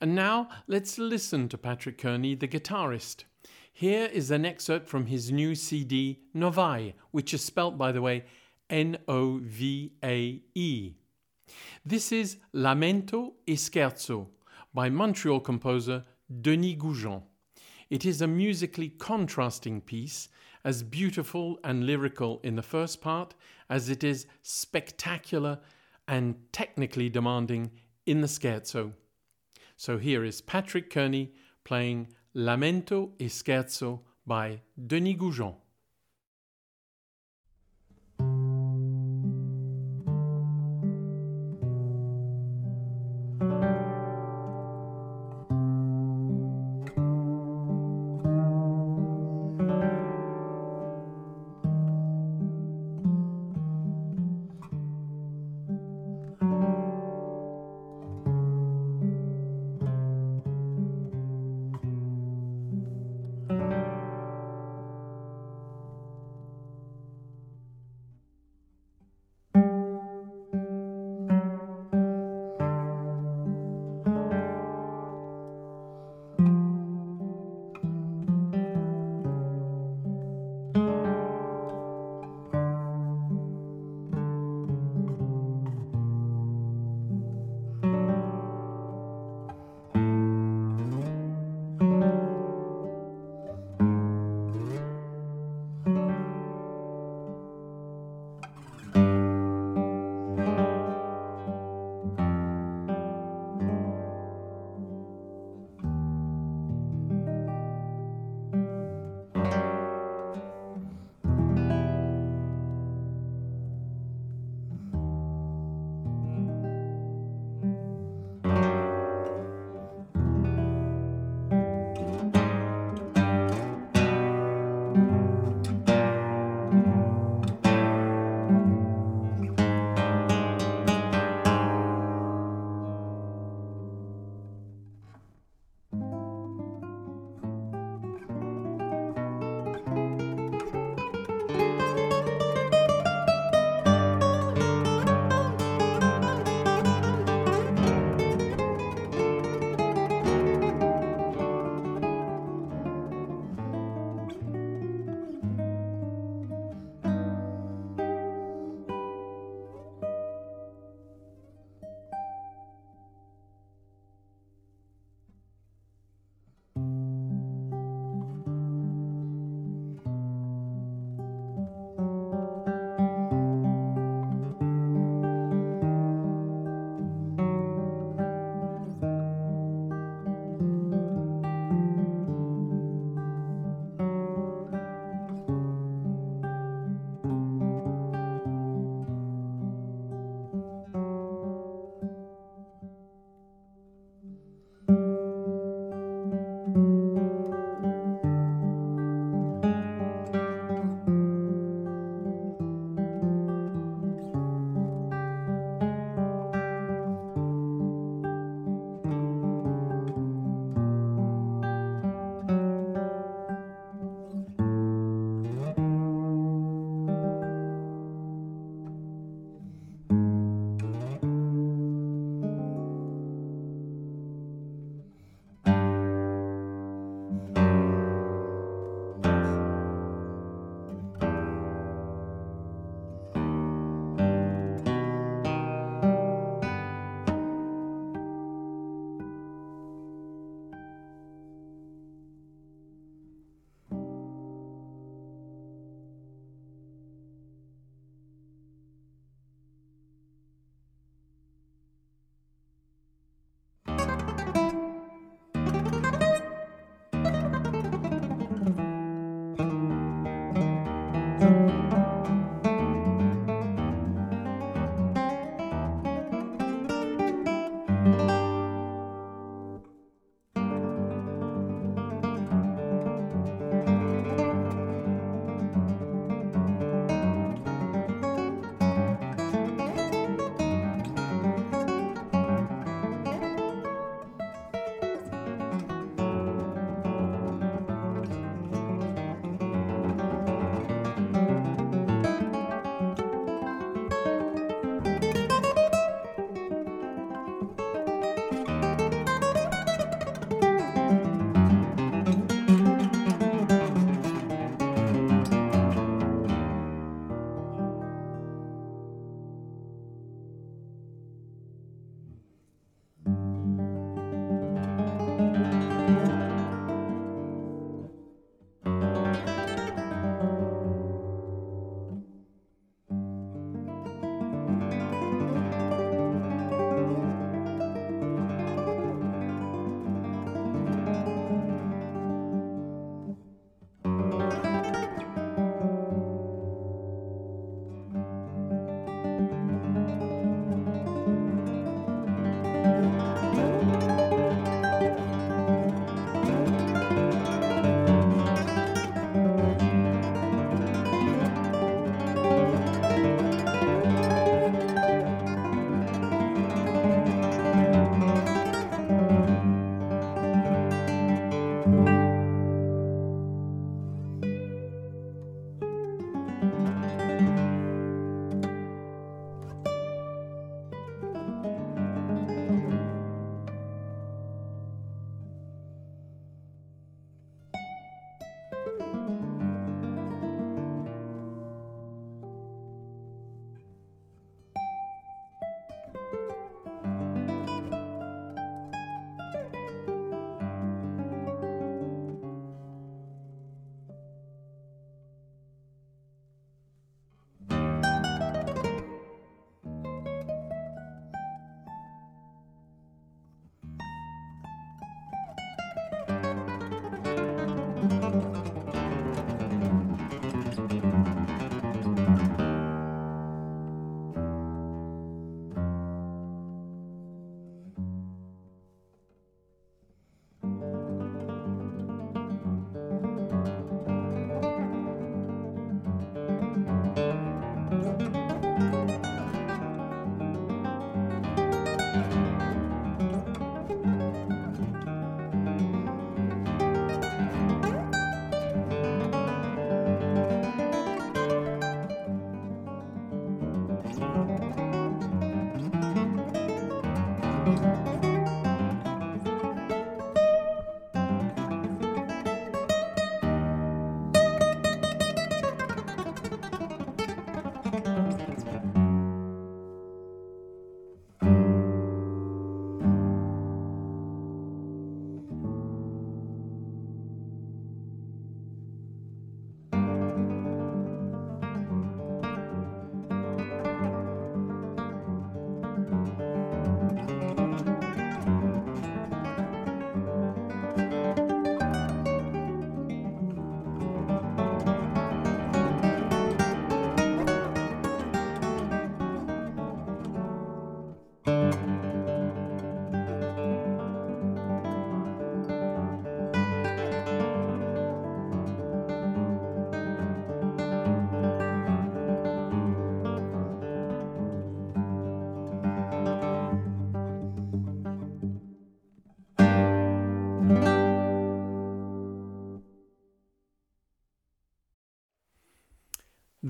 [0.00, 3.24] And now let's listen to Patrick Kearney, the guitarist.
[3.72, 8.24] Here is an excerpt from his new CD, Novae, which is spelt, by the way,
[8.70, 10.92] N O V A E.
[11.84, 14.28] This is Lamento e Scherzo
[14.72, 16.04] by Montreal composer
[16.42, 17.22] Denis Gougeon.
[17.90, 20.28] It is a musically contrasting piece,
[20.64, 23.34] as beautiful and lyrical in the first part
[23.70, 25.58] as it is spectacular
[26.06, 27.70] and technically demanding
[28.06, 28.92] in the scherzo.
[29.80, 31.30] So here is Patrick Kearney
[31.62, 35.54] playing Lamento e Scherzo by Denis Gougeon.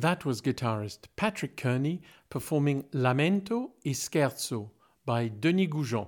[0.01, 4.71] That was guitarist Patrick Kearney performing Lamento e Scherzo
[5.05, 6.07] by Denis Gougeon,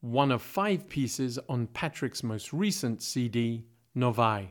[0.00, 3.64] one of five pieces on Patrick's most recent CD,
[3.94, 4.48] Novae.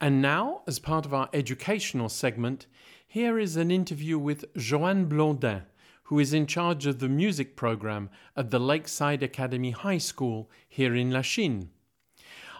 [0.00, 2.68] And now, as part of our educational segment,
[3.04, 5.62] here is an interview with Joanne Blondin,
[6.04, 10.94] who is in charge of the music program at the Lakeside Academy High School here
[10.94, 11.70] in Lachine.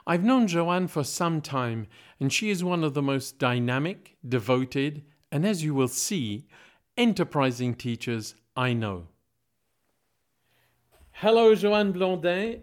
[0.08, 1.88] I've known Joanne for some time,
[2.20, 5.02] and she is one of the most dynamic, devoted,
[5.32, 6.46] and as you will see,
[6.96, 9.08] enterprising teachers I know.
[11.10, 12.62] Hello, Joanne Blondin.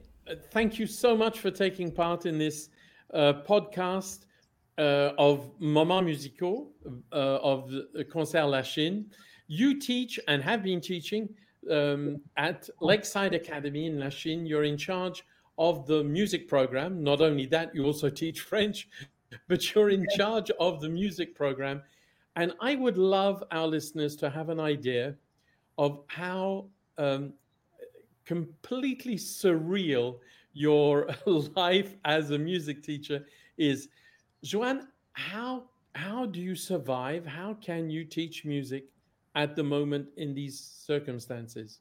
[0.52, 2.70] Thank you so much for taking part in this
[3.14, 4.26] uh, podcast
[4.78, 6.68] uh, of Moments Musicaux
[7.12, 7.70] uh, of
[8.10, 9.08] Concert Lachine.
[9.48, 11.28] You teach and have been teaching
[11.70, 14.46] um, at Lakeside Academy in Lachine.
[14.46, 15.26] You're in charge
[15.58, 17.04] of the music program.
[17.04, 18.90] Not only that, you also teach French,
[19.48, 21.82] but you're in charge of the music program.
[22.36, 25.16] And I would love our listeners to have an idea
[25.78, 26.66] of how
[26.98, 27.34] um,
[28.26, 30.18] completely surreal
[30.54, 33.26] your life as a music teacher
[33.58, 33.90] is.
[34.44, 37.24] Joanne, how how do you survive?
[37.26, 38.86] How can you teach music
[39.36, 41.80] at the moment in these circumstances?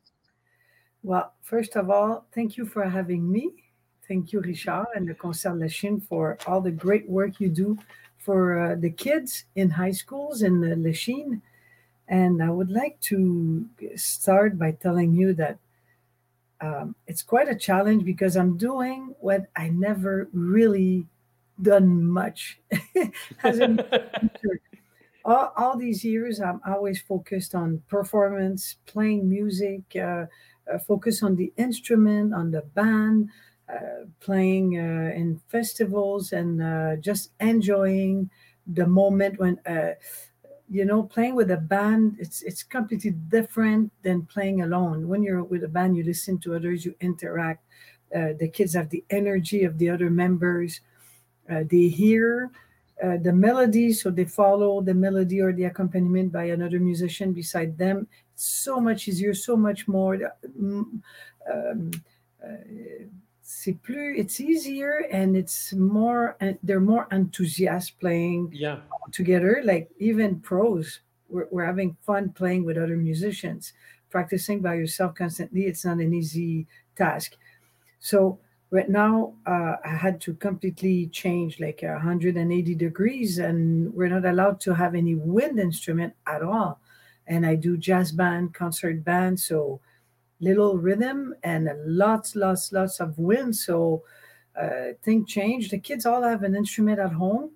[1.02, 3.50] Well, first of all, thank you for having me.
[4.06, 7.78] Thank you, Richard, and the Concert Lachine for all the great work you do
[8.18, 11.42] for uh, the kids in high schools in uh, Lachine.
[12.08, 15.58] And I would like to start by telling you that
[16.60, 21.06] um, it's quite a challenge because I'm doing what I never really
[21.60, 22.60] done much
[23.42, 24.60] as a teacher.
[25.24, 30.26] All, all, these years, I'm always focused on performance, playing music, uh,
[30.70, 33.30] uh, focus on the instrument, on the band,
[33.72, 38.28] uh, playing uh, in festivals, and uh, just enjoying
[38.66, 39.92] the moment when uh,
[40.68, 45.42] you know playing with a band it's it's completely different than playing alone when you're
[45.42, 47.64] with a band you listen to others you interact
[48.12, 50.80] the kids have the energy of the other members
[51.48, 52.50] they hear
[53.00, 58.06] the melody, so they follow the melody or the accompaniment by another musician beside them.
[58.34, 60.18] So much easier, so much more.
[60.58, 61.02] Um,
[61.48, 61.74] uh,
[63.42, 68.78] c'est plus, it's easier and it's more, and they're more enthusiastic playing yeah.
[69.12, 69.62] together.
[69.64, 73.72] Like even pros, we're, we're having fun playing with other musicians.
[74.10, 76.66] Practicing by yourself constantly, it's not an easy
[76.96, 77.36] task.
[78.00, 78.38] So
[78.72, 84.58] right now uh, i had to completely change like 180 degrees and we're not allowed
[84.58, 86.80] to have any wind instrument at all
[87.26, 89.80] and i do jazz band concert band so
[90.42, 93.56] little rhythm and lots lots lots of wind.
[93.56, 94.02] So
[94.60, 95.70] uh, thing changed.
[95.70, 97.52] The kids all have an instrument at home.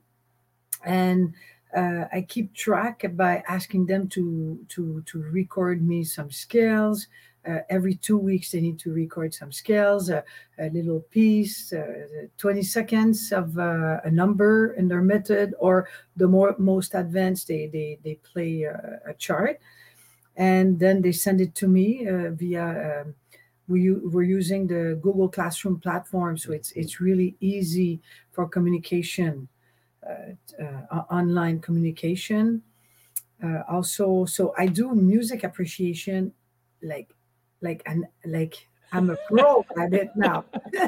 [0.84, 1.34] And
[1.76, 7.08] uh, I keep track by asking them to to to record me some scales,
[7.68, 10.22] every two weeks they need to record some scales, uh,
[10.58, 16.26] a little piece, uh, 20 seconds of uh, a number in their method, or the
[16.26, 19.60] more most advanced, they they they play a, a chart,
[20.36, 23.02] and then they send it to me uh, via.
[23.02, 23.14] Um,
[23.68, 29.48] we, we're using the Google Classroom platform, so it's it's really easy for communication,
[30.08, 32.62] uh, online communication.
[33.68, 36.32] also, so I do music appreciation
[36.80, 37.15] like
[37.62, 40.44] like and like I'm a pro at it now.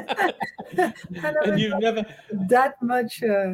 [0.77, 2.05] and you've never
[2.49, 3.23] that much.
[3.23, 3.53] Uh,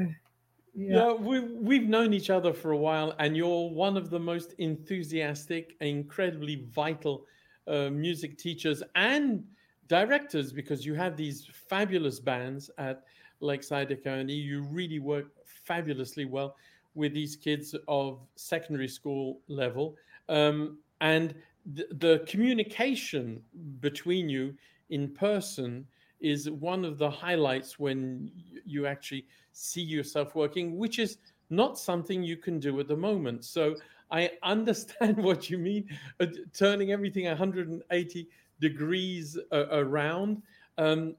[0.78, 1.08] yeah.
[1.08, 4.54] yeah, we we've known each other for a while, and you're one of the most
[4.58, 7.26] enthusiastic, incredibly vital
[7.68, 9.44] uh, music teachers and
[9.88, 13.04] directors because you have these fabulous bands at
[13.40, 14.34] Lakeside Academy.
[14.34, 16.56] You really work fabulously well
[16.94, 19.96] with these kids of secondary school level,
[20.30, 21.36] um, and
[21.66, 23.42] the, the communication
[23.80, 24.54] between you
[24.90, 25.86] in person
[26.20, 28.32] is one of the highlights when
[28.66, 31.18] you actually see yourself working, which is
[31.50, 33.44] not something you can do at the moment.
[33.46, 33.76] So
[34.12, 35.90] I understand what you mean,
[36.20, 38.28] uh, turning everything 180
[38.60, 40.42] degrees uh, around.
[40.78, 41.16] Um,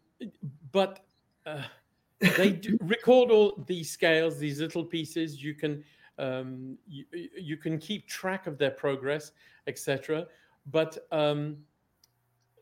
[0.72, 1.04] but
[1.44, 1.62] uh,
[2.36, 5.42] they do record all these scales, these little pieces.
[5.42, 5.84] You can
[6.18, 9.32] um, you, you can keep track of their progress,
[9.66, 10.26] etc.
[10.70, 11.58] But um,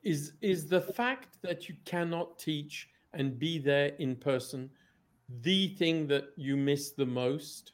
[0.02, 4.70] is is the fact that you cannot teach and be there in person
[5.42, 7.72] the thing that you miss the most?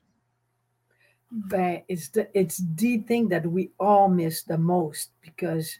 [1.33, 5.79] But it's the it's the thing that we all miss the most because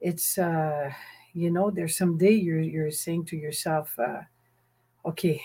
[0.00, 0.90] it's uh
[1.32, 4.20] you know there's some day you're you're saying to yourself uh,
[5.04, 5.40] okay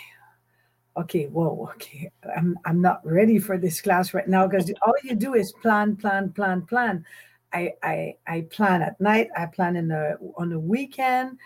[0.97, 5.15] okay, whoa, okay, I'm I'm not ready for this class right now because all you
[5.15, 7.05] do is plan, plan, plan, plan.
[7.53, 9.29] I I I plan at night.
[9.37, 11.37] I plan in a on a weekend.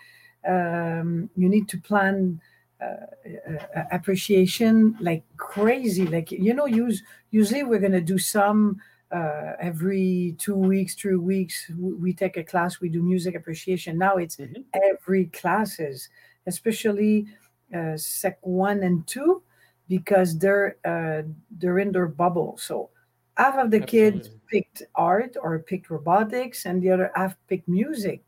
[0.46, 2.40] Um, you need to plan
[2.80, 3.06] uh,
[3.50, 6.06] uh, appreciation like crazy.
[6.06, 8.80] Like you know, use usually we're gonna do some
[9.12, 11.70] uh, every two weeks, three weeks.
[11.78, 12.80] We take a class.
[12.80, 13.98] We do music appreciation.
[13.98, 14.62] Now it's mm-hmm.
[14.74, 16.08] every classes,
[16.46, 17.26] especially
[17.74, 19.42] uh, sec one and two,
[19.88, 21.22] because they're uh,
[21.58, 22.56] they're in their bubble.
[22.58, 22.90] So
[23.36, 24.20] half of the Absolutely.
[24.20, 28.22] kids picked art or picked robotics, and the other half picked music.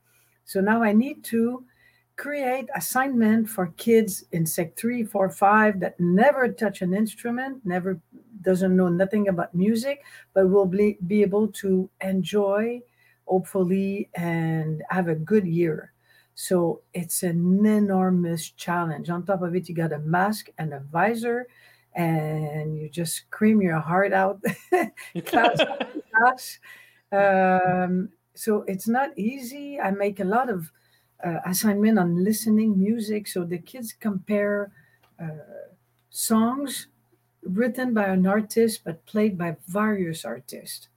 [0.44, 1.64] So now I need to
[2.16, 7.98] create assignment for kids in sec three, four, five that never touch an instrument, never
[8.42, 12.78] doesn't know nothing about music, but will be, be able to enjoy,
[13.26, 15.93] hopefully, and have a good year.
[16.34, 19.08] So it's an enormous challenge.
[19.10, 21.46] On top of it, you got a mask and a visor,
[21.94, 24.42] and you just scream your heart out,
[25.26, 25.60] class,
[26.12, 26.58] class.
[27.12, 29.80] Um, so it's not easy.
[29.80, 30.72] I make a lot of
[31.24, 33.28] uh, assignment on listening music.
[33.28, 34.72] So the kids compare
[35.20, 35.70] uh,
[36.10, 36.88] songs
[37.42, 40.88] written by an artist but played by various artists.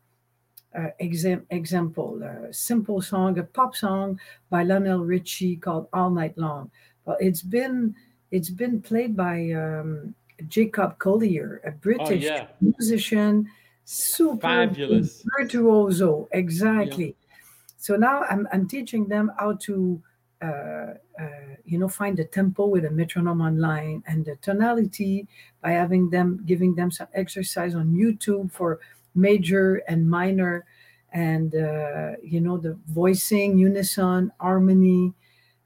[0.75, 6.37] Uh, exam- example, a simple song, a pop song by Lionel Richie called "All Night
[6.37, 6.69] Long."
[7.05, 7.95] Well, it's been
[8.31, 10.13] it's been played by um,
[10.47, 12.47] Jacob Collier, a British oh, yeah.
[12.61, 13.49] musician,
[13.85, 16.27] super fabulous virtuoso.
[16.33, 17.15] Exactly.
[17.17, 17.37] Yeah.
[17.77, 20.01] So now I'm I'm teaching them how to
[20.41, 25.27] uh, uh, you know, find the tempo with a metronome online and the tonality
[25.63, 28.79] by having them, giving them some exercise on YouTube for
[29.17, 30.65] major and minor,
[31.11, 35.13] and uh, you know, the voicing, unison, harmony,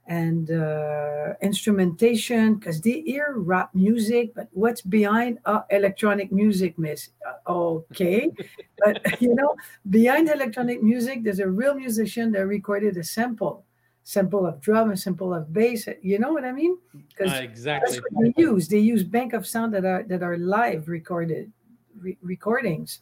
[0.06, 7.10] and uh, instrumentation because they hear rap music, but what's behind uh, electronic music, miss?
[7.46, 8.30] Uh, okay,
[8.84, 9.54] but you know,
[9.90, 13.64] behind electronic music, there's a real musician that recorded a sample
[14.04, 15.88] sample of drum, a sample of bass.
[16.02, 16.78] You know what I mean?
[17.08, 18.68] Because uh, exactly that's what they use.
[18.68, 21.52] They use bank of sound that are that are live recorded
[21.98, 23.00] re- recordings.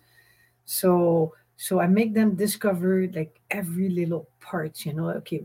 [0.70, 4.86] So so I make them discover like every little part.
[4.86, 5.42] You know, okay,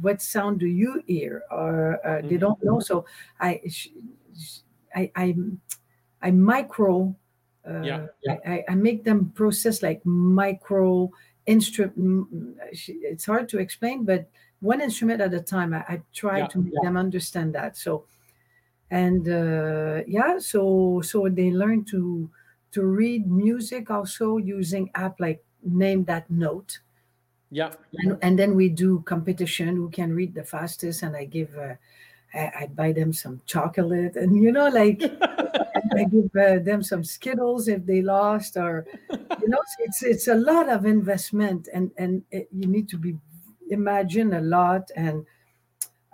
[0.00, 1.44] what sound do you hear?
[1.52, 2.28] Or uh, mm-hmm.
[2.28, 2.80] they don't know.
[2.80, 3.06] So
[3.40, 3.62] I
[4.94, 5.34] I I,
[6.20, 7.14] I micro.
[7.64, 8.38] Uh, yeah, yeah.
[8.44, 11.10] I, I make them process like micro
[11.46, 12.26] instrument.
[12.72, 14.28] It's hard to explain, but
[14.60, 15.74] one instrument at a time.
[15.74, 17.76] I, I try yeah, to make them understand that.
[17.76, 18.04] So,
[18.90, 22.28] and uh, yeah, so so they learn to
[22.72, 26.80] to read music also using app like name that note.
[27.50, 29.76] Yeah, and, and then we do competition.
[29.76, 31.02] Who can read the fastest?
[31.02, 31.56] And I give.
[31.56, 31.74] Uh,
[32.34, 35.00] I, I buy them some chocolate, and you know, like
[35.96, 40.34] I give uh, them some Skittles if they lost, or you know, it's it's a
[40.34, 43.16] lot of investment, and and it, you need to be
[43.70, 45.26] imagine a lot and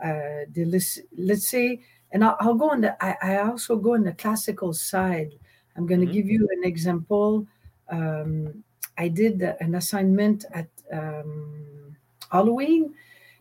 [0.02, 0.82] uh, the
[1.16, 1.80] let's say
[2.10, 5.32] and I'll, I'll go on the I, I, also go on the classical side
[5.76, 6.14] i'm going to mm-hmm.
[6.14, 7.46] give you an example
[7.88, 8.64] um,
[8.98, 11.96] i did an assignment at um,
[12.30, 12.94] halloween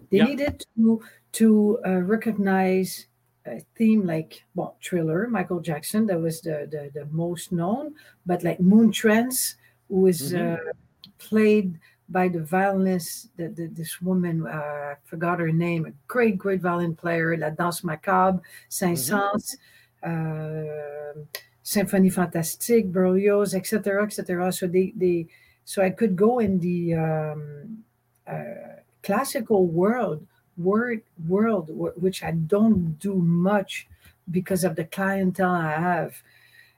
[0.09, 0.25] they yeah.
[0.25, 1.01] needed to
[1.31, 3.07] to uh, recognize
[3.45, 8.43] a theme like well thriller michael jackson that was the the, the most known but
[8.43, 9.55] like moon trance
[9.89, 10.53] was mm-hmm.
[10.53, 10.71] uh,
[11.17, 11.79] played
[12.11, 16.93] by the violinist, the, the, this woman, uh, forgot her name, a great, great violin
[16.93, 19.55] player, La Danse Macabre, Saint-Saëns,
[20.03, 21.19] mm-hmm.
[21.19, 21.23] uh,
[21.63, 24.51] Symphonie Fantastique, Berlioz, etc., etc.
[24.51, 25.27] So they, they,
[25.65, 27.83] so I could go in the um,
[28.27, 30.25] uh, classical world,
[30.57, 33.87] word world, which I don't do much
[34.29, 36.15] because of the clientele I have.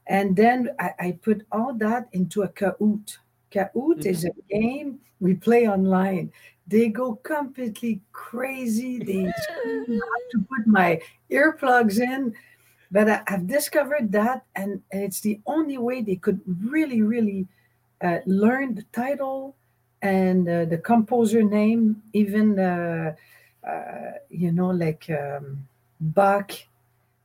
[0.07, 3.17] And then I, I put all that into a Kahoot
[3.53, 4.09] Kahoot mm-hmm.
[4.09, 6.31] is a game we play online.
[6.67, 8.97] They go completely crazy.
[8.97, 12.33] They have to put my earplugs in.
[12.93, 17.47] But I, have discovered that, and, and, it's the only way they could really, really
[18.01, 19.55] uh, learn the title
[20.03, 23.15] and uh, the composer name, even, uh,
[23.67, 25.67] uh you know, like um,
[25.99, 26.51] Bach,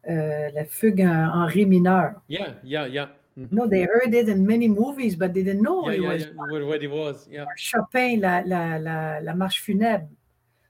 [0.08, 2.14] uh, La Fugue en Ré mineur.
[2.28, 3.08] Yeah, yeah, yeah.
[3.38, 3.54] Mm-hmm.
[3.54, 6.22] No, they heard it in many movies, but they didn't know yeah, it yeah, was.
[6.24, 7.44] Yeah, what it was, yeah.
[7.56, 10.08] Chopin, la, la, la, la marche funèbre.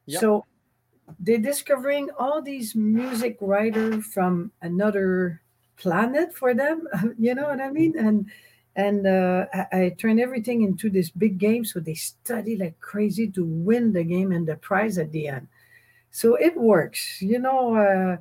[0.06, 0.20] Yep.
[0.20, 0.44] So
[1.18, 5.42] they're discovering all these music writers from another
[5.76, 6.86] planet for them.
[7.18, 7.98] you know what I mean?
[7.98, 8.26] And
[8.76, 13.28] and uh, I, I turn everything into this big game, so they study like crazy
[13.32, 15.48] to win the game and the prize at the end.
[16.10, 17.20] So it works.
[17.20, 18.16] You know, uh,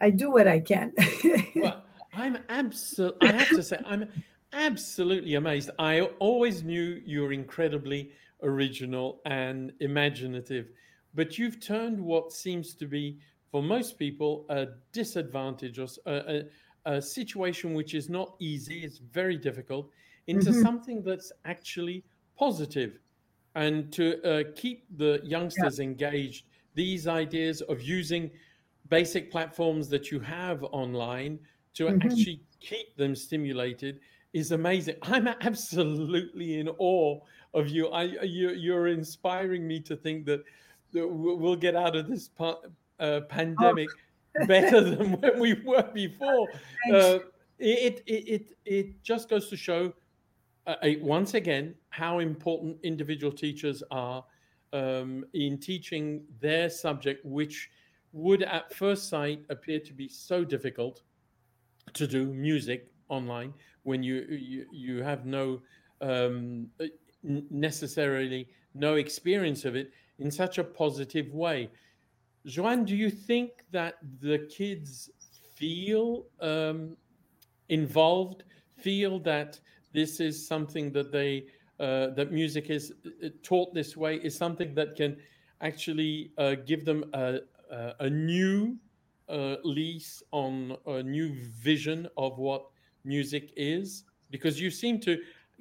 [0.00, 0.92] I do what I can.
[1.56, 3.28] well, I'm absolutely.
[3.28, 4.08] I have to say, I'm
[4.52, 5.70] absolutely amazed.
[5.78, 8.10] I always knew you were incredibly
[8.42, 10.68] original and imaginative,
[11.14, 13.18] but you've turned what seems to be,
[13.50, 16.44] for most people, a disadvantage or a,
[16.86, 18.80] a, a situation which is not easy.
[18.84, 19.90] It's very difficult
[20.26, 20.62] into mm-hmm.
[20.62, 22.04] something that's actually
[22.38, 22.98] positive.
[23.54, 25.84] and to uh, keep the youngsters yeah.
[25.84, 26.44] engaged
[26.74, 28.30] these ideas of using
[28.88, 31.38] basic platforms that you have online
[31.74, 32.06] to mm-hmm.
[32.06, 34.00] actually keep them stimulated
[34.32, 34.96] is amazing.
[35.02, 37.18] I'm absolutely in awe
[37.54, 37.88] of you.
[37.88, 40.44] I you, you're inspiring me to think that,
[40.92, 43.88] that we'll get out of this uh, pandemic
[44.40, 44.46] oh.
[44.46, 46.48] better than when we were before.
[46.92, 47.18] Uh,
[47.58, 49.92] it, it it it just goes to show
[50.66, 54.24] uh, once again how important individual teachers are
[54.72, 57.70] um, in teaching their subject, which
[58.12, 61.02] would at first sight appear to be so difficult
[61.94, 65.60] to do music online when you you, you have no
[66.00, 66.68] um,
[67.22, 71.70] necessarily no experience of it in such a positive way.
[72.46, 75.10] Joanne, do you think that the kids
[75.54, 76.96] feel um,
[77.68, 78.44] involved,
[78.76, 79.58] feel that
[79.92, 81.46] this is something that they
[81.80, 85.16] uh, that music is uh, taught this way is something that can
[85.60, 87.38] actually uh, give them a,
[88.00, 88.76] a, new
[89.28, 92.64] uh, lease on a new vision of what
[93.04, 95.18] music is because you seem to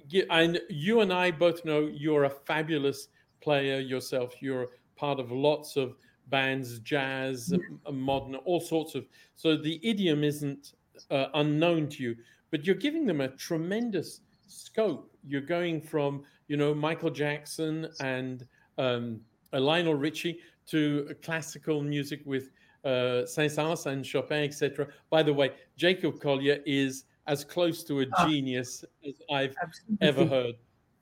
[0.08, 3.10] get and you and i both know you're a fabulous
[3.42, 5.96] player yourself you're part of lots of
[6.28, 7.54] bands jazz
[7.92, 10.74] modern all sorts of so the idiom isn't
[11.12, 12.16] uh, unknown to you
[12.52, 15.12] but you're giving them a tremendous scope.
[15.26, 18.46] You're going from you know Michael Jackson and
[18.78, 19.22] um,
[19.54, 22.52] Lionel Richie to classical music with
[22.84, 24.88] uh, Saint-Saëns and Chopin, etc.
[25.10, 28.28] By the way, Jacob Collier is as close to a ah.
[28.28, 30.08] genius as I've Absolutely.
[30.08, 30.56] ever heard.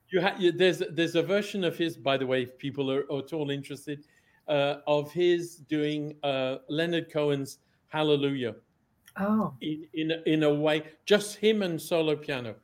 [0.10, 3.20] You ha- there's there's a version of his, by the way, if people are, are
[3.20, 4.06] at all interested,
[4.48, 8.56] uh, of his doing uh, Leonard Cohen's Hallelujah.
[9.18, 12.56] Oh, in in in a way, just him and solo piano.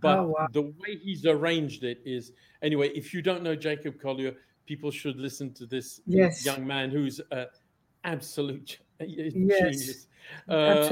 [0.00, 0.48] But oh, wow.
[0.52, 2.90] the way he's arranged it is anyway.
[2.90, 4.34] If you don't know Jacob Collier,
[4.66, 6.46] people should listen to this yes.
[6.46, 7.46] young man who's an
[8.04, 9.32] absolute yes.
[9.32, 10.06] genius.
[10.48, 10.90] Uh,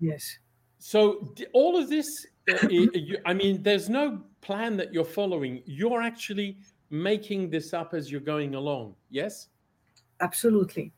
[0.00, 0.38] yes.
[0.78, 2.39] So all of this, uh,
[3.26, 5.62] I mean, there's no plan that you're following.
[5.66, 6.58] You're actually
[6.90, 8.94] making this up as you're going along.
[9.10, 9.48] Yes.
[10.20, 10.92] Absolutely.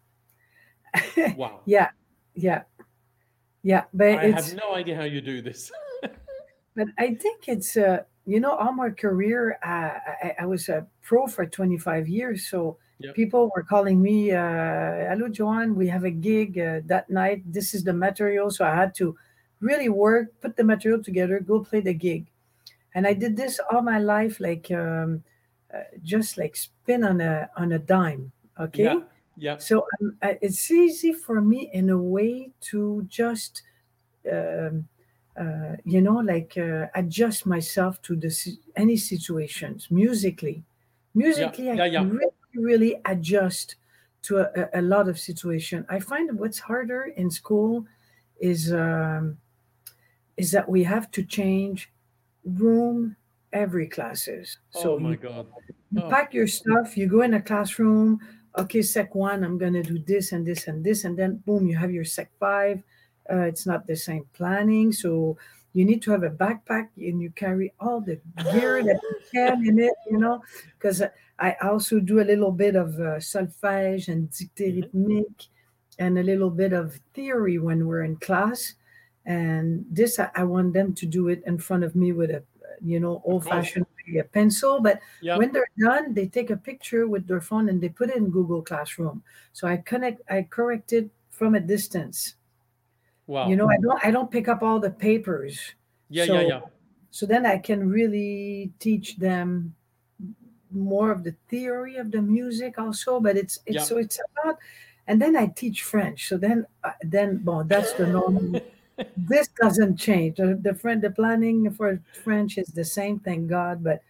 [1.37, 1.61] wow.
[1.67, 1.91] yeah.
[2.35, 2.63] Yeah.
[3.63, 3.85] Yeah.
[3.93, 5.71] But I have no idea how you do this.
[6.75, 10.87] But I think it's uh, you know all my career uh, I, I, was a
[11.03, 13.15] pro for 25 years, so yep.
[13.15, 14.41] people were calling me, uh,
[15.11, 17.43] "Hello, Joanne, we have a gig uh, that night.
[17.45, 19.15] This is the material." So I had to
[19.63, 22.27] really work, put the material together, go play the gig,
[22.95, 25.23] and I did this all my life, like um,
[25.73, 28.33] uh, just like spin on a on a dime.
[28.61, 28.85] Okay.
[28.85, 29.01] Yeah.
[29.37, 29.57] yeah.
[29.59, 33.63] So um, it's easy for me in a way to just.
[34.31, 34.89] Um,
[35.35, 38.31] uh, you know, like uh, adjust myself to the
[38.77, 40.63] any situations musically.
[41.15, 42.05] Musically, yeah, I can yeah.
[42.05, 43.77] really, really adjust
[44.23, 45.87] to a, a, lot of situation.
[45.89, 47.87] I find what's harder in school
[48.41, 49.39] is um,
[50.37, 51.91] is that we have to change
[52.45, 53.17] room
[53.53, 54.59] every classes.
[54.71, 55.47] So oh my god!
[55.91, 56.11] You oh.
[56.11, 56.97] pack your stuff.
[56.97, 58.21] You go in a classroom.
[58.59, 61.77] Okay, sec one, I'm gonna do this and this and this, and then boom, you
[61.77, 62.83] have your sec five
[63.31, 64.93] uh, it's not the same planning.
[64.93, 65.37] So
[65.73, 68.21] you need to have a backpack and you carry all the
[68.53, 70.43] gear that you can in it, you know,
[70.79, 71.03] because
[71.39, 75.49] I also do a little bit of uh, solfège and dictée rythmique
[75.99, 78.75] and a little bit of theory when we're in class.
[79.25, 82.43] And this, I, I want them to do it in front of me with a,
[82.85, 83.87] you know, old fashioned
[84.19, 84.81] a pencil.
[84.81, 85.37] But yeah.
[85.37, 88.31] when they're done, they take a picture with their phone and they put it in
[88.31, 89.23] Google Classroom.
[89.53, 92.35] So I connect, I correct it from a distance.
[93.27, 93.49] Wow.
[93.49, 95.75] You know, I don't I don't pick up all the papers.
[96.09, 96.61] Yeah, so, yeah, yeah.
[97.11, 99.75] So then I can really teach them
[100.71, 103.83] more of the theory of the music also, but it's it's yeah.
[103.83, 104.59] so it's about
[105.07, 106.29] and then I teach French.
[106.29, 108.61] So then uh, then well that's the normal
[109.17, 110.37] this doesn't change.
[110.37, 114.03] The, the friend the planning for French is the same, thank God, but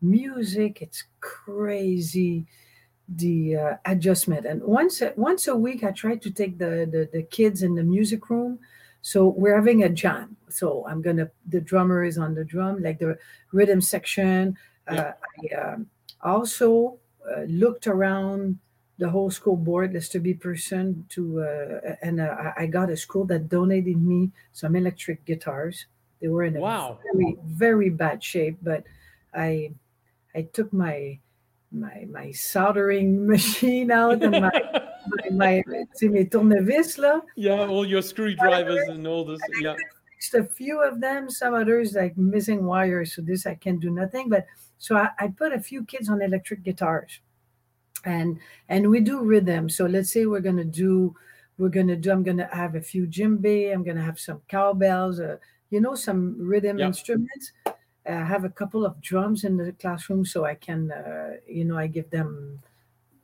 [0.00, 2.44] music it's crazy
[3.08, 4.46] the uh, adjustment.
[4.46, 7.82] And once once a week, I try to take the, the the kids in the
[7.82, 8.58] music room.
[9.02, 10.36] So we're having a jam.
[10.48, 13.18] So I'm gonna the drummer is on the drum, like the
[13.52, 14.56] rhythm section.
[14.90, 15.00] Yeah.
[15.00, 15.12] Uh,
[15.58, 15.86] I um,
[16.22, 18.58] also uh, looked around
[19.02, 22.96] the whole school board, let's to be person to, uh, and uh, I got a
[22.96, 25.86] school that donated me some electric guitars.
[26.20, 27.00] They were in a Wow.
[27.12, 28.84] very, very bad shape, but
[29.34, 29.74] I,
[30.36, 31.18] I took my,
[31.72, 34.52] my, my soldering machine out and my,
[35.32, 37.22] my, my, see, mes tournevis là.
[37.34, 39.40] yeah, all your screwdrivers and all this.
[39.60, 39.74] Yeah.
[40.20, 43.16] Just a few of them, some others like missing wires.
[43.16, 44.28] So this I can do nothing.
[44.28, 44.46] But
[44.78, 47.18] so I, I put a few kids on electric guitars,
[48.04, 48.38] and
[48.68, 49.68] and we do rhythm.
[49.68, 51.14] So let's say we're gonna do,
[51.58, 52.10] we're gonna do.
[52.10, 53.72] I'm gonna have a few djembe.
[53.72, 55.20] I'm gonna have some cowbells.
[55.20, 55.36] Uh,
[55.70, 57.52] you know, some rhythm instruments.
[57.66, 61.78] I have a couple of drums in the classroom, so I can, uh, you know,
[61.78, 62.60] I give them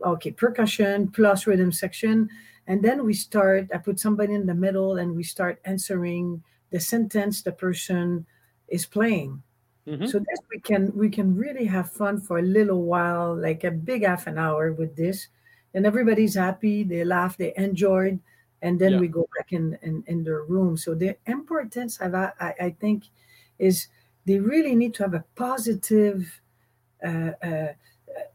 [0.05, 2.29] okay percussion plus rhythm section
[2.67, 6.79] and then we start i put somebody in the middle and we start answering the
[6.79, 8.25] sentence the person
[8.69, 9.43] is playing
[9.89, 10.09] Mhm.
[10.11, 13.71] so this we can we can really have fun for a little while like a
[13.73, 15.29] big half an hour with this
[15.75, 18.21] and everybody's happy they laugh they enjoyed
[18.63, 19.01] and then Yeah.
[19.01, 22.71] we go back in, in in their room so the importance of I, I I
[22.81, 23.09] think
[23.59, 23.89] is
[24.27, 26.41] they really need to have a positive
[27.05, 27.73] uh, uh,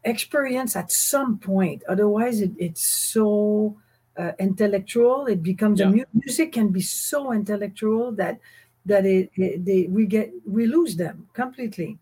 [0.04, 1.82] experience at some point.
[1.88, 3.76] Otherwise, it, it's so
[4.16, 5.26] uh, intellectual.
[5.26, 5.88] It becomes Yeah.
[5.88, 8.38] a mu- music can be so intellectual that
[8.86, 11.98] that it, it they we get we lose them completely.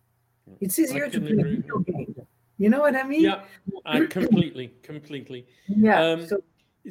[0.61, 2.15] It's easier to play agree video game.
[2.59, 3.23] You know what I mean?
[3.23, 3.43] Yeah,
[3.87, 5.47] I completely, completely.
[5.67, 6.01] Yeah.
[6.01, 6.39] Um, so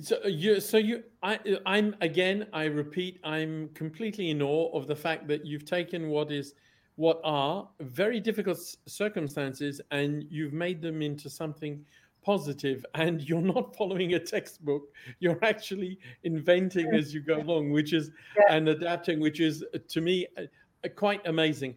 [0.01, 2.47] So you, so you, I, I'm again.
[2.53, 6.55] I repeat, I'm completely in awe of the fact that you've taken what is,
[6.95, 11.83] what are very difficult circumstances, and you've made them into something
[12.23, 12.85] positive.
[12.95, 14.83] And you're not following a textbook.
[15.19, 18.55] You're actually inventing as you go along, which is Yeah.
[18.55, 20.41] and adapting, which is uh, to me uh,
[20.83, 21.75] uh, quite amazing.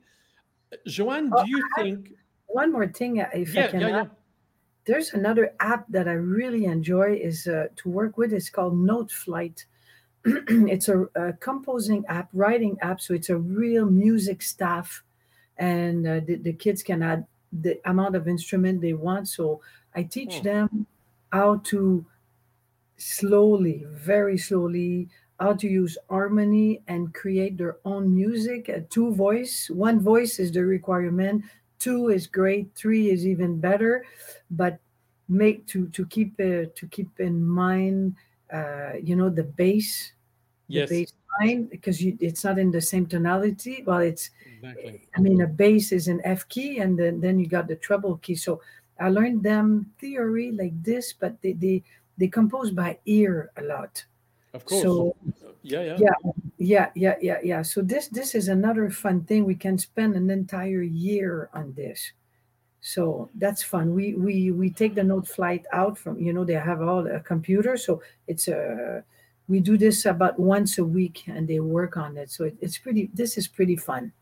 [0.86, 2.12] Joanne, Oh, do you think?
[2.46, 3.92] one more thing, uh, if I can yeah, add.
[3.94, 4.06] yeah.
[4.86, 8.32] there's another app that I really enjoy is uh, to work with.
[8.32, 9.64] It's called Noteflight.
[10.24, 13.00] it's a, a composing app, writing app.
[13.00, 15.02] So it's a real music staff,
[15.58, 19.28] and uh, the, the kids can add the amount of instrument they want.
[19.28, 19.60] So
[19.94, 20.42] I teach Oh.
[20.42, 20.86] them
[21.32, 22.06] how to
[22.96, 25.08] slowly, very slowly,
[25.40, 28.68] how to use harmony and create their own music.
[28.68, 31.44] A two voice, one voice is the requirement.
[31.78, 32.74] Two is great.
[32.74, 34.04] Three is even better,
[34.50, 34.80] but
[35.28, 38.16] make to to keep uh, to keep in mind,
[38.52, 40.12] uh, you know, the bass,
[40.72, 43.82] the Yes, bass line, because you, it's not in the same tonality.
[43.86, 45.08] Well, it's exactly.
[45.16, 48.16] I mean, a bass is an F key, and then, then you got the treble
[48.18, 48.34] key.
[48.34, 48.60] So
[49.00, 51.82] I learned them theory like this, but they they,
[52.18, 54.04] they compose by ear a lot.
[54.52, 54.82] Of course.
[54.82, 55.16] So
[55.62, 55.96] yeah, yeah.
[55.98, 57.62] yeah, yeah, yeah, yeah, yeah.
[57.62, 59.44] So this this is another fun thing.
[59.44, 62.12] We can spend an entire year on this.
[62.80, 63.94] So that's fun.
[63.94, 67.76] We we we take the Noteflight out from you know they have all a computer,
[67.76, 69.02] so it's a
[69.48, 72.30] we do this about once a week and they work on it.
[72.30, 73.10] So it, it's pretty.
[73.14, 74.12] This is pretty fun.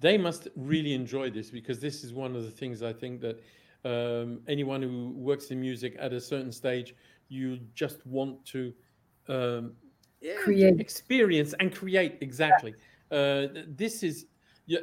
[0.00, 3.42] they must really enjoy this because this is one of the things I think that
[3.86, 6.94] um, anyone who works in music at a certain stage,
[7.28, 8.72] you just want to
[9.28, 9.72] um,
[10.42, 10.80] Create.
[10.80, 12.74] experience and create exactly.
[13.10, 14.26] Uh, this is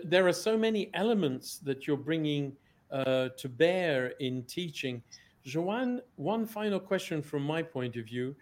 [0.06, 2.56] there are so many elements that you're bringing
[2.92, 5.04] uh, to bear in teaching.
[5.44, 8.36] Joanne, one final question from my point of view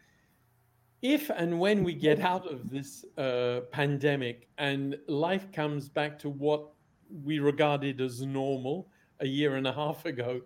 [1.01, 6.30] if and when we get out of this uh, pandemic and life comes back to
[6.30, 6.70] what
[7.24, 8.88] we regarded as normal
[9.22, 10.41] a year and a half ago,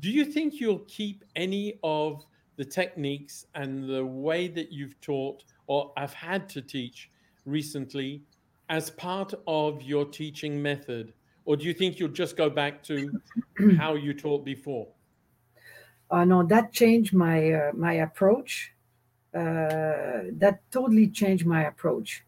[0.00, 2.24] do you think you'll keep any of
[2.56, 7.10] the techniques and the way that you've taught or have had to teach
[7.46, 8.22] recently
[8.68, 11.12] as part of your teaching method?
[11.44, 13.10] Or do you think you'll just go back to
[13.76, 14.88] how you taught before?
[16.10, 18.72] uh, no, that changed my uh, my approach.
[19.34, 22.24] Uh, that totally changed my approach.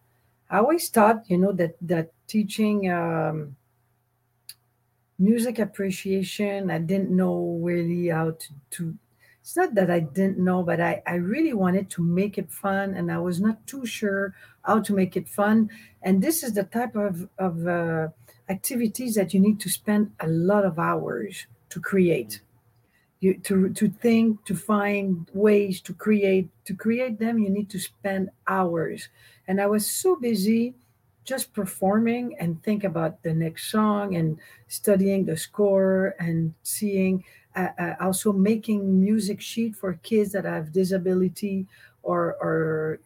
[0.50, 3.56] I always thought, you know, that that teaching um,
[5.20, 8.98] music appreciation, I didn't know really how to, to.
[9.42, 12.94] It's not that I didn't know, but I I really wanted to make it fun,
[12.94, 15.70] and I was not too sure how to make it fun.
[16.02, 18.08] And this is the type of of uh,
[18.48, 22.40] activities that you need to spend a lot of hours to create
[23.20, 27.78] you to to think to find ways to create to create them you need to
[27.78, 29.08] spend hours
[29.46, 30.74] and i was so busy
[31.24, 37.24] just performing and think about the next song and studying the score and seeing
[37.56, 41.66] uh, uh, also making music sheet for kids that have disability
[42.02, 43.00] or or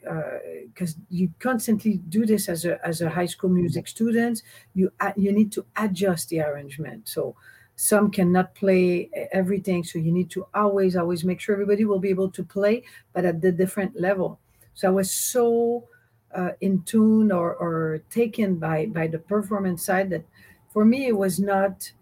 [0.72, 4.42] because you constantly do this as a as a high school music student
[4.74, 7.08] you you need to adjust the arrangement.
[7.08, 7.34] So
[7.76, 12.10] some cannot play everything so you need to always always make sure everybody will be
[12.10, 14.38] able to play but at the different level.
[14.74, 15.88] So i was so
[16.34, 20.24] uh, in tune or, or taken by by the performance side that
[20.70, 21.92] for me it was not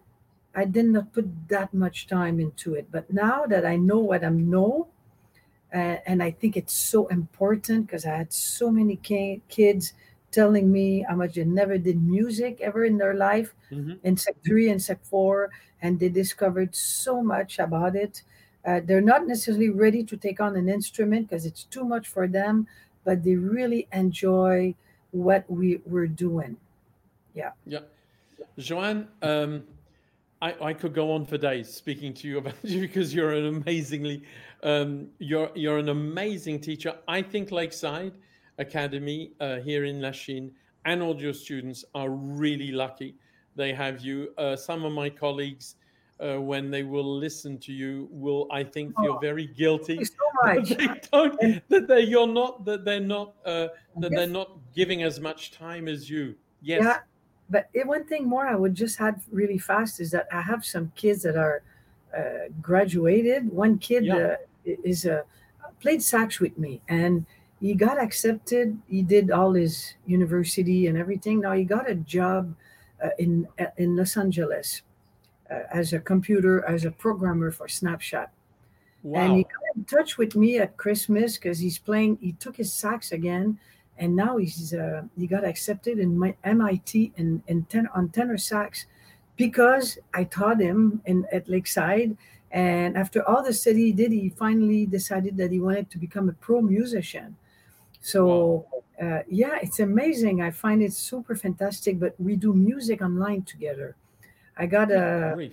[0.54, 4.24] i did not put that much time into it but now that i know what
[4.24, 4.88] i know
[5.74, 9.94] uh, and i think it's so important because i had so many ki- kids
[10.30, 14.00] telling me how much they never did music ever in their life Mhm.
[14.02, 15.50] in sec three and sec four,
[15.82, 18.22] and they discovered so much about it.
[18.64, 22.26] Uh, they're not necessarily ready to take on an instrument because it's too much for
[22.28, 22.66] them,
[23.04, 24.74] but they really enjoy
[25.10, 26.56] what we were doing.
[27.34, 27.50] Yeah.
[27.66, 27.80] Yeah.
[28.58, 29.64] Joanne, um,
[30.40, 33.46] I, I could go on for days speaking to you about you because you're an
[33.46, 34.22] amazingly,
[34.62, 36.94] um, you're, you're an amazing teacher.
[37.08, 38.12] I think Lakeside
[38.58, 40.52] Academy uh, here in Lachine
[40.84, 43.14] and all your students are really lucky
[43.54, 44.32] they have you.
[44.38, 45.76] Uh, some of my colleagues,
[46.22, 50.14] uh, when they will listen to you, will I think feel Oh, very guilty so
[50.42, 50.68] that much.
[51.40, 53.68] they that they you're not that they're not uh,
[53.98, 56.36] that they're not giving as much time as you.
[56.60, 56.82] Yes.
[56.84, 56.98] Yeah,
[57.50, 60.92] but one thing more I would just add really fast is that I have some
[60.94, 61.62] kids that are
[62.16, 63.50] uh, graduated.
[63.50, 64.16] One kid Yeah.
[64.16, 65.22] uh, is uh,
[65.80, 67.26] played sax with me, and
[67.60, 68.78] he got accepted.
[68.88, 71.40] He did all his university and everything.
[71.40, 72.54] Now he got a job
[73.02, 74.82] uh, in uh, in Los Angeles
[75.72, 78.28] as a computer as a programmer for Snapchat.
[79.22, 82.18] And he got in touch with me at Christmas because he's playing.
[82.20, 83.58] He took his sax again,
[83.98, 88.38] and now he's uh, he got accepted in my MIT in, in ten, on tenor
[88.38, 88.86] sax
[89.36, 92.16] because I taught him in at Lakeside.
[92.52, 96.28] And after all the study he did, he finally decided that he wanted to become
[96.28, 97.34] a pro musician.
[98.02, 98.66] So
[99.00, 100.42] uh, yeah, it's amazing.
[100.42, 101.98] I find it super fantastic.
[101.98, 103.96] But we do music online together.
[104.56, 105.52] I got a Grief.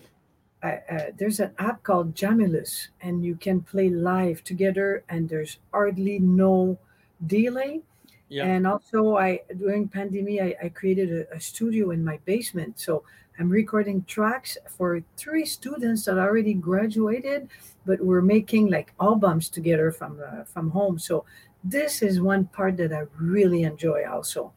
[0.63, 5.57] uh, uh, there's an app called Jamulus, and you can play live together, and there's
[5.73, 6.77] hardly no
[7.25, 7.81] delay.
[8.29, 8.45] Yeah.
[8.45, 13.03] And also, I during pandemic, I, I created a, a studio in my basement, so
[13.39, 17.47] I'm recording tracks for three students that already graduated,
[17.85, 20.99] but we're making like albums together from uh, from home.
[20.99, 21.25] So
[21.63, 24.03] this is one part that I really enjoy.
[24.05, 24.51] Also,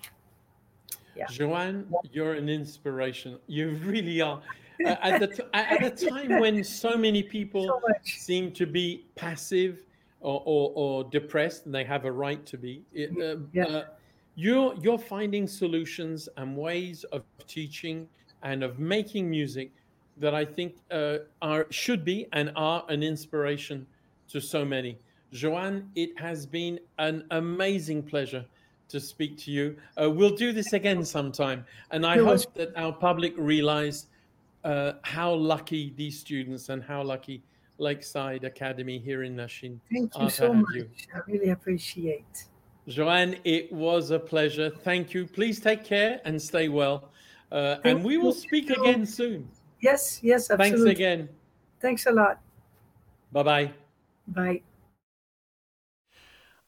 [1.14, 1.26] Yeah.
[1.26, 3.38] Joanne, you're an inspiration.
[3.46, 4.40] You really are.
[4.84, 9.04] Uh, at the t- at a time when so many people so seem to be
[9.14, 9.84] passive
[10.20, 12.82] or, or, or depressed, and they have a right to be.
[12.92, 13.64] It, uh, Yeah.
[13.64, 13.84] uh,
[14.34, 18.08] you're you're finding solutions and ways of teaching
[18.42, 19.70] and of making music
[20.16, 23.86] that I think uh, are should be and are an inspiration
[24.28, 24.98] to so many.
[25.32, 28.44] Joanne, it has been an amazing pleasure
[28.93, 29.76] to speak to you.
[30.01, 34.07] Uh, we'll do this again sometime, and I hope that our public realize
[34.64, 37.43] uh, how lucky these students and how lucky
[37.78, 40.74] Lakeside Academy here in Lachine Thank you so much.
[40.74, 40.88] you.
[41.14, 42.45] I really appreciate.
[42.86, 44.70] Joanne, it was a pleasure.
[44.70, 45.26] Thank you.
[45.26, 47.11] Please take care and stay well.
[47.51, 49.49] Uh, and we will speak again soon.
[49.80, 50.86] Yes, yes, absolutely.
[50.86, 51.28] Thanks again.
[51.80, 52.40] Thanks a lot.
[53.32, 53.72] Bye bye
[54.28, 54.62] bye.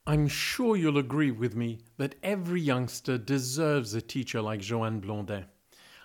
[0.07, 5.47] I'm sure you'll agree with me that every youngster deserves a teacher like Joanne Blondet.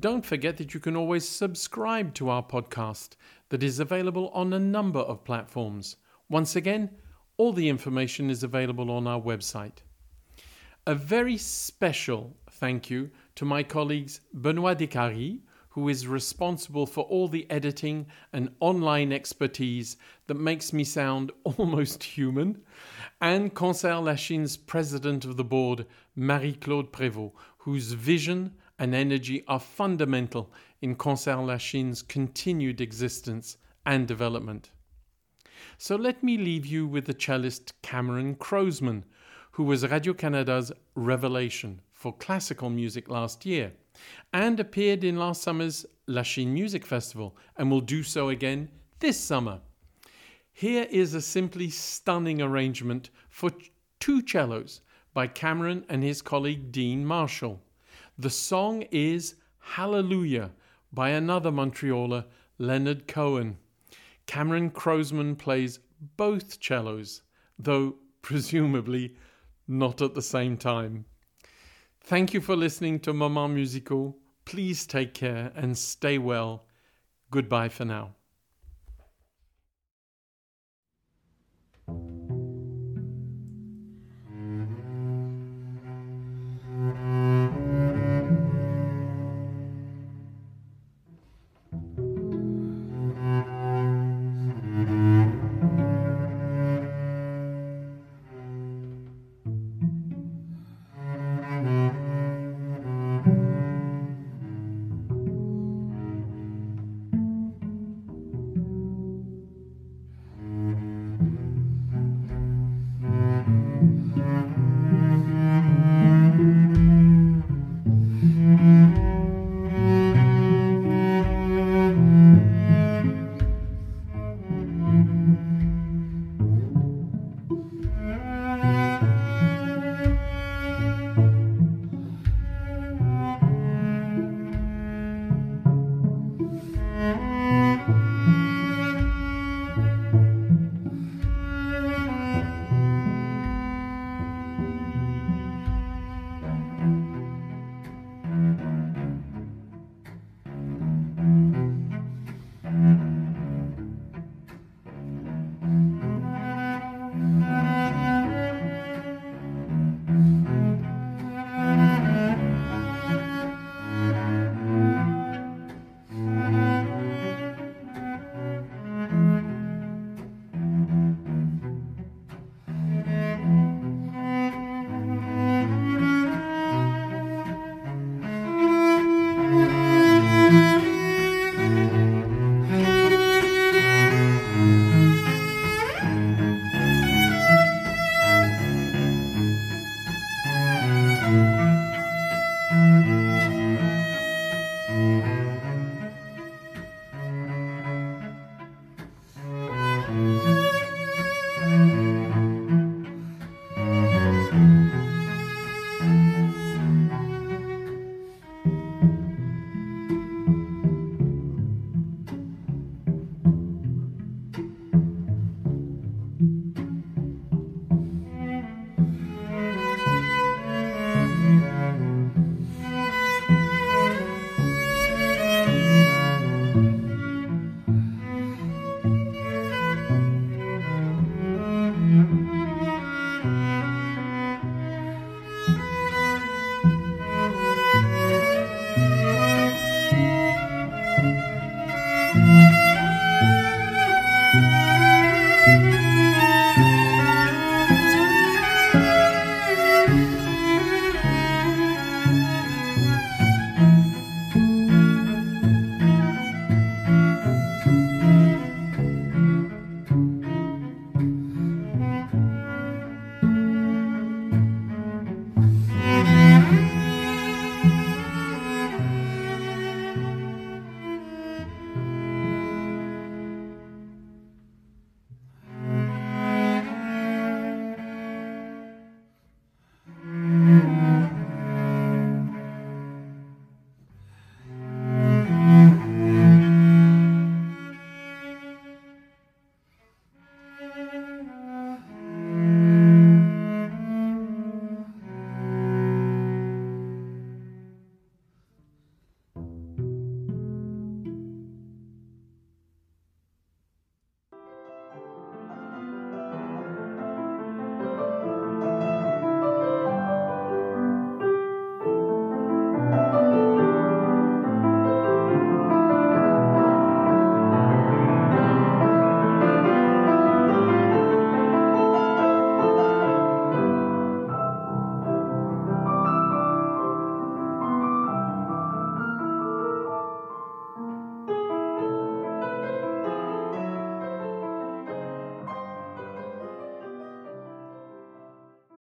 [0.00, 3.10] Don't forget that you can always subscribe to our podcast
[3.52, 5.96] that is available on a number of platforms.
[6.30, 6.88] Once again,
[7.36, 9.80] all the information is available on our website.
[10.86, 17.28] A very special thank you to my colleagues Benoit Descaries, who is responsible for all
[17.28, 19.98] the editing and online expertise
[20.28, 22.58] that makes me sound almost human,
[23.20, 25.84] and Concert Lachine's president of the board,
[26.16, 30.50] Marie Claude Prévost, whose vision and energy are fundamental
[30.82, 33.56] in Concert Lachine's continued existence
[33.86, 34.70] and development.
[35.78, 39.04] So let me leave you with the cellist Cameron Crozman,
[39.52, 43.72] who was Radio Canada's revelation for classical music last year
[44.32, 48.68] and appeared in last summer's Lachine Music Festival and will do so again
[48.98, 49.60] this summer.
[50.52, 53.52] Here is a simply stunning arrangement for
[54.00, 54.80] two cellos
[55.14, 57.60] by Cameron and his colleague Dean Marshall.
[58.18, 60.50] The song is Hallelujah
[60.92, 62.24] by another Montrealer,
[62.58, 63.58] Leonard Cohen.
[64.26, 65.78] Cameron Crozman plays
[66.16, 67.22] both cellos,
[67.58, 69.16] though presumably
[69.66, 71.04] not at the same time.
[72.00, 74.16] Thank you for listening to Moments Musical.
[74.44, 76.66] Please take care and stay well.
[77.30, 78.14] Goodbye for now.